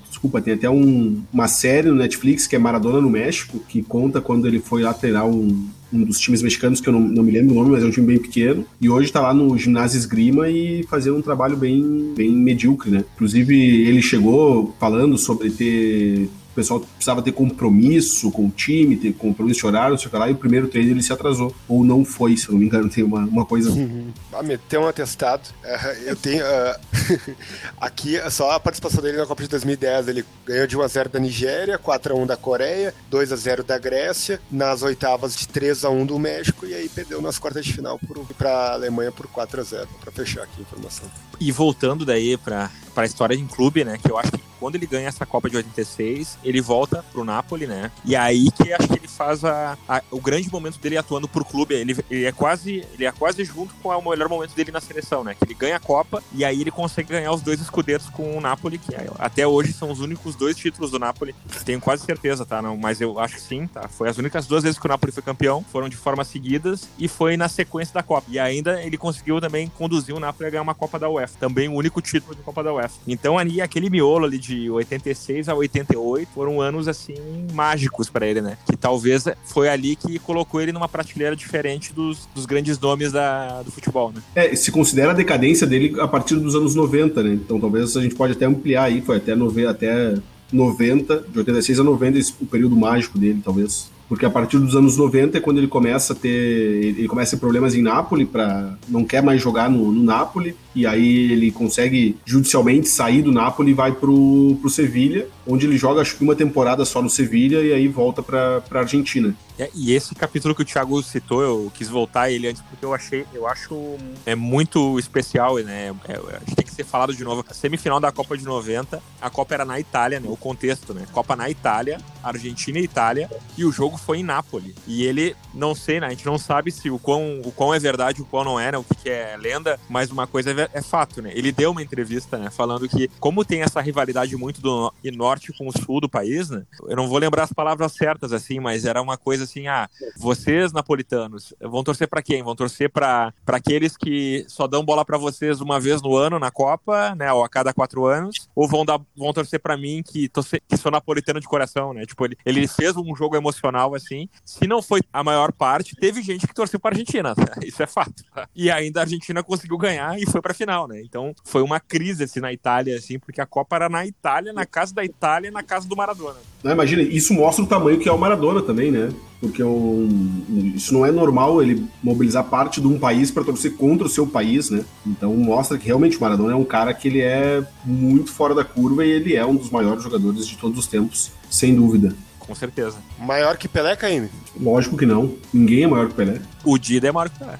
desculpa, 0.07 0.43
tem 0.43 0.53
até 0.53 0.69
um, 0.69 1.19
uma 1.33 1.49
série 1.49 1.89
no 1.89 1.97
Netflix 1.97 2.47
que 2.47 2.55
é 2.55 2.59
Maradona 2.59 3.01
no 3.01 3.09
México, 3.09 3.59
que 3.67 3.83
conta 3.83 4.21
quando 4.21 4.47
ele 4.47 4.61
foi 4.61 4.83
lá 4.83 4.93
treinar 4.93 5.27
um, 5.27 5.67
um 5.91 6.05
dos 6.05 6.21
times 6.21 6.43
mexicanos, 6.43 6.79
que 6.79 6.89
eu 6.91 6.93
não, 6.93 7.01
não 7.01 7.23
me 7.23 7.33
lembro 7.33 7.55
o 7.55 7.59
nome, 7.59 7.71
mas 7.71 7.83
é 7.83 7.87
um 7.87 7.91
time 7.91 8.07
bem 8.07 8.19
pequeno, 8.19 8.67
e 8.79 8.91
hoje 8.91 9.11
tá 9.11 9.23
lá 9.23 9.33
no 9.33 9.57
ginásio 9.57 9.97
esgrima 9.97 10.51
e 10.51 10.85
fazendo 10.91 11.17
um 11.17 11.23
trabalho 11.23 11.57
bem, 11.57 12.13
bem 12.15 12.31
medíocre, 12.31 12.91
né? 12.91 13.03
Inclusive, 13.15 13.57
ele 13.57 14.03
chegou 14.03 14.77
falando 14.79 15.17
sobre 15.17 15.49
ter 15.51 16.29
o 16.51 16.55
pessoal 16.55 16.81
precisava 16.81 17.23
ter 17.23 17.33
compromisso 17.33 18.31
com 18.31 18.47
o 18.47 18.51
time, 18.51 18.97
ter 18.97 19.13
compromisso 19.13 19.61
de 19.61 19.67
horário, 19.67 19.91
não 19.91 19.99
sei 19.99 20.09
o 20.09 20.11
que 20.11 20.17
lá, 20.17 20.29
e 20.29 20.33
o 20.33 20.37
primeiro 20.37 20.69
treino 20.69 20.91
ele 20.91 21.03
se 21.03 21.13
atrasou. 21.13 21.55
Ou 21.69 21.85
não 21.85 22.05
foi, 22.05 22.37
se 22.37 22.49
eu 22.49 22.53
não 22.53 22.59
me 22.59 22.67
engano, 22.67 22.89
tem 22.89 23.05
uma, 23.05 23.21
uma 23.21 23.47
coisa. 23.47 23.71
Uhum. 23.71 24.11
Ah, 24.33 24.45
meteu 24.45 24.83
um 24.83 24.87
atestado. 24.87 25.43
Uh, 25.63 26.07
eu 26.07 26.17
tenho. 26.17 26.43
Uh, 26.45 27.35
aqui, 27.81 28.17
só 28.31 28.53
a 28.53 28.61
participação 28.61 29.03
dele 29.03 29.19
na 29.19 29.27
Copa 29.27 29.43
de 29.43 29.49
2010, 29.49 30.09
ele 30.09 30.25
ganhou 30.47 30.67
de 30.67 30.77
1x0 30.77 31.09
da 31.09 31.19
Nigéria, 31.19 31.79
4x1 31.79 32.27
da 32.27 32.37
Coreia, 32.37 32.95
2x0 33.11 33.65
da 33.65 33.77
Grécia, 33.77 34.41
nas 34.51 34.83
oitavas 34.83 35.37
de 35.37 35.47
3x1 35.47 36.07
do 36.07 36.19
México, 36.19 36.65
e 36.65 36.75
aí 36.75 36.89
perdeu 36.89 37.21
nas 37.21 37.39
quartas 37.39 37.65
de 37.65 37.73
final 37.73 38.01
para 38.39 38.51
a 38.51 38.73
Alemanha 38.75 39.13
por 39.13 39.27
4x0, 39.27 39.87
para 40.01 40.13
fechar 40.13 40.45
aqui 40.45 40.59
a 40.59 40.63
informação. 40.63 41.11
E 41.41 41.51
voltando 41.51 42.05
daí 42.05 42.37
para 42.37 42.71
a 42.95 43.05
história 43.05 43.35
em 43.35 43.47
clube, 43.47 43.85
né, 43.85 43.99
que 43.99 44.11
eu 44.11 44.19
acho 44.19 44.33
que 44.33 44.41
quando 44.61 44.75
ele 44.75 44.87
ganha 44.87 45.09
essa 45.09 45.25
Copa 45.25 45.49
de 45.49 45.57
86, 45.57 46.39
ele 46.45 46.61
volta 46.61 47.05
pro 47.13 47.25
Napoli, 47.25 47.67
né? 47.67 47.91
E 48.05 48.17
aí 48.17 48.51
que 48.51 48.73
acho 48.73 48.89
que 48.89 48.99
ele 48.99 49.09
faz 49.09 49.45
a, 49.45 49.77
a, 49.89 50.03
o 50.11 50.21
grande 50.21 50.51
momento 50.51 50.79
dele 50.79 50.97
atuando 50.97 51.29
por 51.29 51.45
clube. 51.45 51.75
Ele, 51.75 51.97
ele, 52.11 52.25
é 52.25 52.33
quase 52.33 52.85
ele 52.95 53.05
é 53.05 53.13
quase 53.13 53.45
junto 53.45 53.75
com 53.75 53.89
o 53.89 54.11
melhor 54.11 54.29
momento 54.29 54.55
dele 54.55 54.71
na 54.71 54.81
seleção, 54.81 55.23
né? 55.23 55.35
Que 55.35 55.45
ele 55.45 55.55
ganha 55.55 55.77
a 55.77 55.81
Copa 55.81 56.23
e 56.33 56.45
aí 56.45 56.61
ele 56.61 56.71
consegue 56.71 57.11
ganhar 57.11 57.33
os 57.33 57.43
dois 57.43 57.61
escudetos 57.61 58.09
com 58.09 58.37
o 58.37 58.41
Napoli, 58.41 58.79
que 58.79 58.95
é, 58.95 59.09
até 59.19 59.47
hoje 59.47 59.73
são 59.73 59.91
os 59.91 60.01
únicos 60.01 60.35
dois 60.35 60.57
títulos 60.57 60.91
do 60.91 60.99
Napoli. 60.99 61.35
Tenho 61.65 61.81
quase 61.81 62.05
certeza, 62.05 62.45
tá? 62.47 62.63
Não, 62.63 62.77
mas 62.77 63.01
eu 63.01 63.19
acho 63.19 63.35
que 63.35 63.41
sim, 63.41 63.67
tá? 63.67 63.89
Foi 63.89 64.09
as 64.09 64.19
únicas 64.19 64.47
duas 64.47 64.63
vezes 64.63 64.79
que 64.79 64.87
o 64.87 64.89
Napoli 64.89 65.13
foi 65.13 65.23
campeão, 65.23 65.65
foram 65.71 65.89
de 65.89 65.97
forma 65.97 66.25
seguidas 66.25 66.89
e 66.99 67.09
foi 67.09 67.37
na 67.37 67.49
sequência 67.49 67.95
da 67.95 68.03
Copa. 68.03 68.27
E 68.31 68.39
ainda 68.39 68.83
ele 68.83 68.97
conseguiu 68.97 69.41
também 69.41 69.69
conduzir 69.69 70.15
o 70.15 70.21
Napoli 70.21 70.47
a 70.47 70.51
ganhar 70.51 70.63
uma 70.63 70.75
Copa 70.75 70.99
da 70.99 71.09
UEFA, 71.09 71.39
também 71.39 71.69
o 71.69 71.75
único 71.75 72.01
título 72.01 72.35
de 72.35 72.43
Copa 72.43 72.63
da 72.63 72.73
UEFA. 72.73 73.01
Então 73.07 73.39
ali 73.39 73.61
aquele 73.61 73.91
miolo 73.91 74.25
ali 74.25 74.39
de 74.39 74.71
86 74.71 75.49
a 75.49 75.55
88 75.55 76.30
foram 76.35 76.61
anos 76.61 76.89
assim 76.89 77.15
mágicos 77.53 78.09
para 78.09 78.27
ele, 78.27 78.41
né? 78.41 78.57
Que 78.67 78.77
talvez 78.77 79.25
foi 79.45 79.69
ali 79.69 79.97
que 79.97 80.19
colocou 80.19 80.61
ele 80.61 80.73
numa 80.73 80.89
prateleira 80.89 81.37
diferente 81.37 81.93
dos, 81.93 82.29
dos 82.35 82.47
grandes 82.47 82.79
nomes 82.79 83.13
da, 83.13 83.63
do 83.63 83.71
futebol, 83.71 84.13
né? 84.13 84.23
É, 84.35 84.55
se 84.55 84.71
considera 84.71 85.11
a 85.11 85.15
decadência 85.15 85.67
dele 85.67 85.99
a 86.01 86.09
partir 86.09 86.37
dos 86.37 86.55
anos 86.55 86.75
90, 86.75 87.23
né? 87.23 87.35
Então 87.35 87.61
talvez 87.61 87.97
a 87.97 88.03
gente 88.03 88.15
pode 88.15 88.33
até 88.33 88.47
ampliar 88.47 88.85
aí, 88.85 89.01
foi 89.01 89.17
até, 89.17 89.35
nove, 89.35 89.67
até 89.67 90.15
90, 90.53 91.25
de 91.29 91.39
86 91.39 91.81
a 91.81 91.85
90, 91.85 92.19
esse, 92.19 92.35
o 92.41 92.47
período 92.47 92.77
mágico 92.77 93.19
dele, 93.19 93.41
talvez 93.45 93.91
porque 94.11 94.27
a 94.27 94.31
partir 94.31 94.59
dos 94.59 94.75
anos 94.75 94.97
90 94.97 95.39
é 95.39 95.41
quando 95.41 95.59
ele 95.59 95.69
começa 95.69 96.15
a 96.15 96.17
ter 96.17 96.29
ele 96.29 97.07
começa 97.07 97.37
a 97.37 97.39
ter 97.39 97.41
problemas 97.41 97.77
em 97.77 97.81
Nápoles 97.81 98.29
para 98.29 98.77
não 98.89 99.05
quer 99.05 99.23
mais 99.23 99.41
jogar 99.41 99.71
no, 99.71 99.93
no 99.93 100.03
Nápoles 100.03 100.57
e 100.75 100.87
aí 100.87 101.33
ele 101.33 101.51
consegue 101.51 102.17
judicialmente 102.25 102.89
sair 102.89 103.23
do 103.23 103.33
Napoli 103.33 103.71
e 103.71 103.75
vai 103.75 103.93
pro, 103.93 104.57
pro 104.61 104.71
Sevilha, 104.71 105.27
onde 105.47 105.67
ele 105.67 105.77
joga 105.77 106.01
acho 106.01 106.17
que 106.17 106.25
uma 106.25 106.35
temporada 106.35 106.85
só 106.85 107.03
no 107.03 107.11
Sevilha 107.11 107.61
e 107.61 107.73
aí 107.73 107.89
volta 107.89 108.23
pra, 108.23 108.61
pra 108.61 108.81
Argentina. 108.81 109.35
É, 109.61 109.69
e 109.75 109.93
esse 109.93 110.15
capítulo 110.15 110.55
que 110.55 110.63
o 110.63 110.65
Thiago 110.65 111.03
citou, 111.03 111.43
eu 111.43 111.73
quis 111.75 111.87
voltar 111.87 112.31
ele 112.31 112.49
antes 112.49 112.63
porque 112.63 112.83
eu 112.83 112.95
achei, 112.95 113.27
eu 113.35 113.47
acho 113.47 113.99
é 114.25 114.35
muito 114.35 114.99
especial, 114.99 115.59
né? 115.59 115.95
É, 116.09 116.15
acho 116.15 116.47
que 116.47 116.57
tem 116.57 116.65
que 116.65 116.73
ser 116.73 116.85
falado 116.85 117.15
de 117.15 117.23
novo. 117.23 117.45
A 117.47 117.53
semifinal 117.53 118.01
da 118.01 118.11
Copa 118.11 118.39
de 118.39 118.45
90, 118.47 119.03
a 119.21 119.29
Copa 119.29 119.53
era 119.53 119.65
na 119.67 119.79
Itália, 119.79 120.19
né? 120.19 120.27
O 120.31 120.37
contexto, 120.37 120.95
né? 120.95 121.07
Copa 121.13 121.37
na 121.37 121.51
Itália, 121.51 122.01
Argentina 122.23 122.79
e 122.79 122.85
Itália, 122.85 123.29
e 123.57 123.65
o 123.67 123.71
jogo 123.71 123.99
foi 123.99 124.21
em 124.21 124.23
Nápoles. 124.23 124.75
E 124.87 125.05
ele, 125.05 125.37
não 125.53 125.75
sei, 125.75 126.01
né? 126.01 126.07
A 126.07 126.11
gente 126.11 126.25
não 126.25 126.39
sabe 126.39 126.73
se 126.73 126.91
o 126.91 126.99
quão, 126.99 127.43
o 127.45 127.53
quão 127.53 127.75
é 127.75 127.79
verdade, 127.79 128.23
o 128.23 128.25
quão 128.25 128.45
não 128.45 128.59
é, 128.59 128.73
né? 128.73 128.79
O 128.79 128.85
que, 128.85 128.95
que 128.95 129.11
é 129.11 129.37
lenda, 129.37 129.79
mas 129.91 130.11
uma 130.11 130.27
coisa 130.27 130.53
é, 130.53 130.60
é, 130.73 130.83
fato, 130.83 131.23
né? 131.23 131.31
Ele 131.35 131.53
deu 131.53 131.71
uma 131.71 131.83
entrevista, 131.83 132.39
né? 132.39 132.51
Falando 132.51 132.89
que, 132.89 133.09
como 133.21 133.45
tem 133.45 133.63
essa 133.63 133.81
rivalidade 133.81 134.37
muito 134.37 134.61
do 134.61 134.93
norte 135.15 135.53
com 135.53 135.69
o 135.69 135.73
sul 135.73 136.01
do 136.01 136.09
país, 136.09 136.51
né? 136.51 136.65
Eu 136.87 136.97
não 136.97 137.09
vou 137.09 137.19
lembrar 137.19 137.45
as 137.45 137.53
palavras 137.53 137.93
certas, 137.93 138.33
assim, 138.33 138.61
mas 138.61 138.85
era 138.85 139.01
uma 139.01 139.17
coisa 139.17 139.45
assim: 139.45 139.67
ah, 139.69 139.89
vocês 140.17 140.73
napolitanos 140.73 141.55
vão 141.61 141.85
torcer 141.85 142.09
para 142.09 142.23
quem? 142.23 142.43
Vão 142.43 142.57
torcer 142.57 142.91
para 142.91 143.33
aqueles 143.47 143.97
que 143.97 144.45
só 144.49 144.67
dão 144.67 144.85
bola 144.85 145.05
para 145.05 145.19
vocês 145.19 145.61
uma 145.61 145.79
vez 145.79 146.03
no 146.03 146.17
ano 146.17 146.39
na 146.39 146.51
Copa, 146.51 147.15
né? 147.15 147.33
Ou 147.33 147.45
a 147.45 147.49
cada 147.49 147.73
quatro 147.73 148.07
anos, 148.07 148.49
ou 148.55 148.69
vão, 148.69 148.85
dar, 148.85 149.01
vão 149.17 149.33
torcer 149.33 149.61
para 149.61 149.77
mim 149.77 150.03
que, 150.03 150.29
torce, 150.29 150.61
que 150.69 150.77
sou 150.77 150.91
napolitano 150.91 151.41
de 151.41 151.47
coração, 151.47 151.93
né? 151.93 152.05
Tipo, 152.07 152.25
ele, 152.25 152.37
ele 152.45 152.67
fez 152.67 152.97
um 152.97 153.15
jogo 153.15 153.37
emocional 153.37 153.95
assim. 153.95 154.29
Se 154.45 154.67
não 154.67 154.83
foi 154.83 155.01
a 155.13 155.23
maior 155.23 155.53
parte, 155.53 155.97
teve 155.97 156.23
gente 156.23 156.47
que 156.47 156.55
torceu 156.55 156.81
para 156.81 156.95
Argentina, 156.95 157.35
né? 157.37 157.45
isso 157.65 157.83
é 157.83 157.87
fato. 157.87 158.23
E 158.55 158.71
ainda 158.71 159.01
a 159.01 159.03
Argentina 159.03 159.43
conseguiu 159.43 159.79
ganhar 159.79 160.19
e 160.19 160.27
foi 160.27 160.41
para 160.41 160.50
final, 160.55 160.87
né? 160.89 161.01
Então 161.03 161.35
foi 161.45 161.63
uma 161.63 161.81
crise 161.81 162.25
assim 162.25 162.41
na 162.41 162.53
Itália, 162.53 162.97
assim, 162.97 163.19
porque 163.19 163.41
a 163.41 163.47
Copa 163.47 163.77
era 163.77 163.89
na 163.89 164.07
Itália, 164.07 164.53
na 164.53 164.67
casa 164.67 164.95
da 164.95 165.05
Itália, 165.05 165.51
na 165.51 165.63
casa 165.63 165.89
do 165.89 165.97
Maradona. 165.97 166.37
Não, 166.63 166.73
imagina, 166.73 167.03
isso 167.03 167.33
mostra 167.35 167.65
o 167.65 167.67
tamanho 167.67 167.99
que 167.99 168.09
é 168.09 168.13
o 168.13 168.19
Maradona 168.19 168.63
também, 168.63 168.91
né? 168.91 169.11
Porque 169.41 169.63
um, 169.63 170.73
isso 170.75 170.93
não 170.93 171.07
é 171.07 171.11
normal 171.11 171.63
ele 171.63 171.87
mobilizar 172.03 172.45
parte 172.45 172.81
de 172.81 172.87
um 172.87 172.99
país 172.99 173.31
para 173.31 173.45
torcer 173.45 173.75
contra 173.77 174.07
o 174.07 174.11
seu 174.11 174.27
país, 174.27 174.69
né? 174.69 174.85
Então 175.07 175.35
mostra 175.35 175.79
que 175.79 175.87
realmente 175.87 176.19
o 176.19 176.21
Maradona 176.21 176.53
é 176.53 176.57
um 176.57 176.65
cara 176.65 176.93
que 176.93 177.09
ele 177.09 177.21
é 177.21 177.67
muito 177.85 178.31
fora 178.31 178.55
da 178.55 178.65
curva 178.65 179.05
e 179.05 179.11
ele 179.11 179.35
é 179.35 179.45
um 179.47 179.57
dos 179.57 179.71
maiores 179.71 180.03
jogadores 180.03 180.47
de 180.47 180.57
todos 180.57 180.79
os 180.79 180.87
tempos, 180.87 181.33
sem 181.51 181.75
dúvida 181.75 182.15
com 182.51 182.55
certeza. 182.57 182.99
Maior 183.17 183.57
que 183.57 183.69
Pelé, 183.69 183.95
Caíme? 183.95 184.29
Lógico 184.61 184.97
que 184.97 185.07
não. 185.07 185.37
Ninguém 185.55 185.85
é 185.85 185.87
maior 185.87 186.09
que 186.09 186.15
Pelé. 186.15 186.41
O 186.65 186.77
Dida 186.77 187.07
é 187.07 187.13
maior 187.13 187.31
que 187.31 187.39
Pelé. 187.39 187.57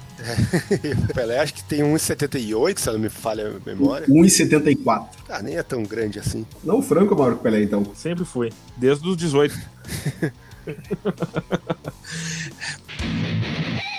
Pelé 1.15 1.39
acho 1.39 1.53
que 1.53 1.63
tem 1.63 1.79
1,78, 1.79 2.77
se 2.77 2.91
não 2.91 2.99
me 2.99 3.07
falha 3.07 3.47
a 3.47 3.51
memória. 3.65 4.05
1,74. 4.07 5.07
Ah, 5.29 5.41
nem 5.41 5.55
é 5.55 5.63
tão 5.63 5.83
grande 5.83 6.19
assim. 6.19 6.45
Não, 6.61 6.79
o 6.79 6.81
Franco 6.81 7.13
é 7.13 7.17
maior 7.17 7.37
que 7.37 7.43
Pelé, 7.43 7.63
então. 7.63 7.85
Sempre 7.95 8.25
fui. 8.25 8.51
Desde 8.75 9.07
os 9.07 9.15
18. 9.15 9.57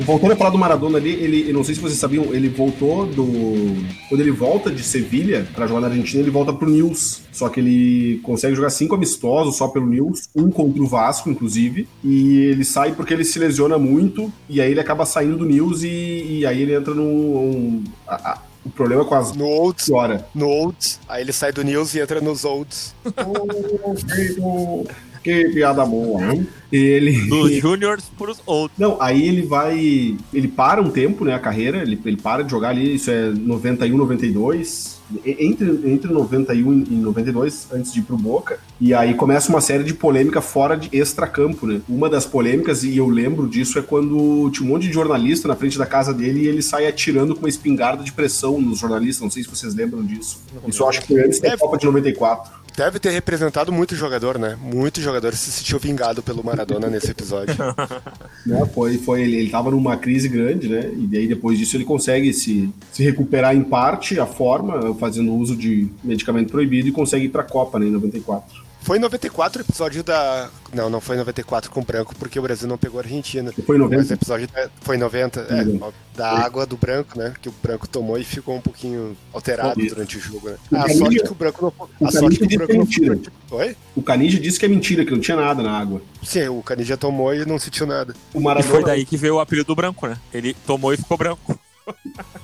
Voltando 0.00 0.32
a 0.32 0.36
falar 0.36 0.50
do 0.50 0.58
Maradona 0.58 0.98
ali, 0.98 1.10
ele, 1.10 1.52
não 1.52 1.62
sei 1.62 1.74
se 1.74 1.80
vocês 1.80 1.98
sabiam, 1.98 2.34
ele 2.34 2.48
voltou 2.48 3.06
do. 3.06 3.76
Quando 4.08 4.20
ele 4.20 4.30
volta 4.30 4.70
de 4.70 4.82
Sevilha 4.82 5.46
para 5.54 5.66
jogar 5.66 5.82
na 5.82 5.88
Argentina, 5.88 6.22
ele 6.22 6.30
volta 6.30 6.52
pro 6.52 6.68
News. 6.68 7.22
Só 7.32 7.48
que 7.48 7.60
ele 7.60 8.20
consegue 8.22 8.54
jogar 8.54 8.70
cinco 8.70 8.94
amistosos 8.94 9.56
só 9.56 9.68
pelo 9.68 9.86
News, 9.86 10.28
um 10.34 10.50
contra 10.50 10.82
o 10.82 10.86
Vasco, 10.86 11.30
inclusive. 11.30 11.88
E 12.02 12.38
ele 12.38 12.64
sai 12.64 12.92
porque 12.92 13.14
ele 13.14 13.24
se 13.24 13.38
lesiona 13.38 13.78
muito, 13.78 14.32
e 14.48 14.60
aí 14.60 14.70
ele 14.70 14.80
acaba 14.80 15.06
saindo 15.06 15.36
do 15.36 15.44
News 15.44 15.82
e, 15.82 16.38
e 16.38 16.46
aí 16.46 16.62
ele 16.62 16.74
entra 16.74 16.94
no. 16.94 17.02
Um, 17.02 17.84
a, 18.06 18.32
a, 18.32 18.38
o 18.64 18.70
problema 18.70 19.02
é 19.02 19.04
com 19.04 19.14
as. 19.14 19.34
No 19.34 19.46
Olds. 19.46 19.88
No 20.34 20.48
Olds. 20.48 21.00
Aí 21.08 21.22
ele 21.22 21.32
sai 21.32 21.52
do 21.52 21.62
News 21.62 21.94
e 21.94 22.00
entra 22.00 22.20
nos 22.20 22.44
Olds. 22.44 22.94
que 25.22 25.48
piada 25.50 25.84
boa, 25.84 26.34
hein? 26.34 26.46
Ele. 26.70 27.12
Dos 27.28 27.52
Juniors 27.60 28.10
pros 28.16 28.40
outros. 28.46 28.78
Não, 28.78 29.00
aí 29.00 29.26
ele 29.26 29.42
vai. 29.42 30.16
Ele 30.32 30.48
para 30.48 30.80
um 30.80 30.90
tempo, 30.90 31.24
né? 31.24 31.34
A 31.34 31.38
carreira, 31.38 31.78
ele, 31.78 32.00
ele 32.04 32.16
para 32.16 32.42
de 32.42 32.50
jogar 32.50 32.70
ali, 32.70 32.94
isso 32.94 33.10
é 33.10 33.30
91, 33.30 33.96
92. 33.96 35.02
Entre, 35.26 35.68
entre 35.92 36.10
91 36.10 36.84
e 36.90 36.94
92, 36.94 37.68
antes 37.70 37.92
de 37.92 38.00
ir 38.00 38.02
pro 38.02 38.16
Boca. 38.16 38.58
E 38.80 38.94
aí 38.94 39.12
começa 39.12 39.50
uma 39.50 39.60
série 39.60 39.84
de 39.84 39.92
polêmica 39.92 40.40
fora 40.40 40.74
de 40.74 40.88
extracampo, 40.90 41.66
né? 41.66 41.82
Uma 41.86 42.08
das 42.08 42.24
polêmicas, 42.24 42.82
e 42.82 42.96
eu 42.96 43.08
lembro 43.08 43.46
disso, 43.46 43.78
é 43.78 43.82
quando 43.82 44.50
tinha 44.50 44.66
um 44.66 44.72
monte 44.72 44.86
de 44.86 44.92
jornalista 44.92 45.46
na 45.46 45.54
frente 45.54 45.76
da 45.76 45.84
casa 45.84 46.14
dele 46.14 46.44
e 46.44 46.48
ele 46.48 46.62
sai 46.62 46.86
atirando 46.86 47.34
com 47.34 47.40
uma 47.40 47.48
espingarda 47.48 48.02
de 48.02 48.10
pressão 48.10 48.58
nos 48.58 48.78
jornalistas. 48.78 49.22
Não 49.22 49.30
sei 49.30 49.42
se 49.42 49.50
vocês 49.50 49.74
lembram 49.74 50.02
disso. 50.02 50.40
Isso 50.66 50.82
eu 50.82 50.88
acho 50.88 51.02
que 51.02 51.08
foi 51.08 51.20
antes 51.22 51.40
da 51.40 51.58
Copa 51.58 51.76
de 51.76 51.84
94. 51.84 52.61
Deve 52.76 52.98
ter 52.98 53.10
representado 53.10 53.70
muito 53.70 53.94
jogador, 53.94 54.38
né? 54.38 54.56
Muito 54.60 55.00
jogador 55.00 55.34
se 55.34 55.52
sentiu 55.52 55.78
vingado 55.78 56.22
pelo 56.22 56.42
Maradona 56.42 56.88
nesse 56.88 57.10
episódio. 57.10 57.54
Não, 58.46 58.66
foi, 58.66 58.98
foi 58.98 59.22
ele, 59.22 59.36
ele 59.36 59.50
tava 59.50 59.70
numa 59.70 59.96
crise 59.96 60.28
grande, 60.28 60.68
né? 60.68 60.90
E 60.94 61.06
daí 61.06 61.26
depois 61.26 61.58
disso 61.58 61.76
ele 61.76 61.84
consegue 61.84 62.32
se, 62.32 62.72
se 62.90 63.02
recuperar 63.02 63.54
em 63.54 63.62
parte 63.62 64.18
a 64.18 64.26
forma, 64.26 64.94
fazendo 64.94 65.34
uso 65.34 65.54
de 65.54 65.88
medicamento 66.02 66.50
proibido 66.50 66.88
e 66.88 66.92
consegue 66.92 67.26
ir 67.26 67.28
pra 67.28 67.42
Copa, 67.42 67.78
né, 67.78 67.86
em 67.86 67.90
94. 67.90 68.61
Foi 68.84 68.98
em 68.98 69.00
94 69.00 69.62
o 69.62 69.64
episódio 69.64 70.02
da. 70.02 70.50
Não, 70.74 70.90
não 70.90 71.00
foi 71.00 71.14
em 71.14 71.18
94 71.20 71.70
com 71.70 71.80
o 71.80 71.84
branco, 71.84 72.14
porque 72.16 72.36
o 72.38 72.42
Brasil 72.42 72.66
não 72.66 72.76
pegou 72.76 72.98
a 72.98 73.02
Argentina. 73.04 73.52
Foi 73.64 73.76
em 73.76 73.78
90. 73.78 73.96
Mas 74.02 74.10
o 74.10 74.14
episódio 74.14 74.48
da- 74.48 74.68
foi 74.80 74.96
em 74.96 74.98
90, 74.98 75.40
é, 75.40 76.16
da 76.16 76.30
água 76.44 76.66
do 76.66 76.76
branco, 76.76 77.16
né? 77.16 77.32
Que 77.40 77.48
o 77.48 77.54
branco 77.62 77.88
tomou 77.88 78.18
e 78.18 78.24
ficou 78.24 78.56
um 78.56 78.60
pouquinho 78.60 79.16
alterado 79.32 79.80
durante 79.86 80.16
o 80.16 80.20
jogo, 80.20 80.48
né? 80.50 80.56
O 80.70 80.76
A 80.76 80.80
Canija- 80.82 80.98
sorte 80.98 81.22
que 81.22 81.30
o 81.32 81.34
branco 81.34 81.62
não. 81.62 81.88
o 82.00 82.06
A 82.08 82.10
sorte 82.10 82.38
que 82.38 82.44
o 82.44 82.48
Canija 82.48 82.58
branco 82.58 82.74
não 82.74 82.84
disse 82.84 83.00
que 83.00 83.06
é 83.06 83.10
mentira. 83.10 83.32
Oi? 83.52 83.76
O 83.94 84.02
Canija 84.02 84.40
disse 84.40 84.58
que 84.58 84.64
é 84.66 84.68
mentira, 84.68 85.04
que 85.04 85.12
não 85.12 85.20
tinha 85.20 85.36
nada 85.36 85.62
na 85.62 85.78
água. 85.78 86.02
Sim, 86.22 86.48
o 86.48 86.60
Canija 86.62 86.96
tomou 86.96 87.32
e 87.32 87.44
não 87.46 87.58
sentiu 87.60 87.86
nada. 87.86 88.14
O 88.34 88.40
E 88.40 88.42
Maradona. 88.42 88.72
foi 88.74 88.82
daí 88.84 89.04
que 89.06 89.16
veio 89.16 89.36
o 89.36 89.40
apelido 89.40 89.66
do 89.68 89.76
branco, 89.76 90.08
né? 90.08 90.18
Ele 90.34 90.54
tomou 90.66 90.92
e 90.92 90.96
ficou 90.96 91.16
branco. 91.16 91.56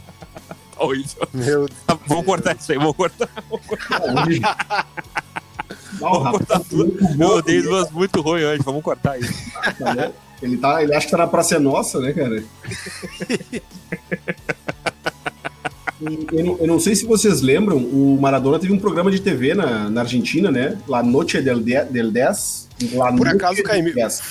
Tá. 0.78 0.84
Meu 1.34 1.68
Tá, 1.84 1.98
Vamos 2.06 2.24
cortar 2.24 2.54
isso 2.54 2.70
aí, 2.70 2.78
vamos 2.78 2.94
cortar. 2.94 3.28
Não, 6.00 6.10
Vamos 6.12 6.30
cortar 6.30 6.54
rapaz, 6.54 6.68
tudo. 6.68 6.84
muito 7.02 7.22
Eu 7.22 7.28
odeio 7.36 7.62
duas 7.62 7.90
muito 7.90 8.20
ruins 8.20 8.44
hoje, 8.44 8.62
vamos 8.64 8.82
cortar 8.82 9.18
isso. 9.20 9.32
Ele, 10.40 10.56
tá, 10.56 10.80
ele 10.80 10.94
acha 10.94 11.04
que 11.06 11.10
tá 11.10 11.18
na 11.18 11.26
Praça 11.26 11.56
é 11.56 11.58
Nossa, 11.58 11.98
né, 11.98 12.12
cara? 12.12 12.44
Eu 16.32 16.44
não, 16.44 16.56
eu 16.58 16.66
não 16.68 16.78
sei 16.78 16.94
se 16.94 17.04
vocês 17.04 17.40
lembram, 17.40 17.76
o 17.76 18.16
Maradona 18.20 18.56
teve 18.60 18.72
um 18.72 18.78
programa 18.78 19.10
de 19.10 19.20
TV 19.20 19.52
na, 19.54 19.90
na 19.90 20.02
Argentina, 20.02 20.48
né? 20.48 20.78
La 20.86 21.02
Noche 21.02 21.42
del, 21.42 21.58
Die- 21.60 21.84
del 21.90 22.12
10. 22.12 22.68
La 22.92 23.12
Por 23.12 23.26
acaso, 23.26 23.60
10. 23.64 24.22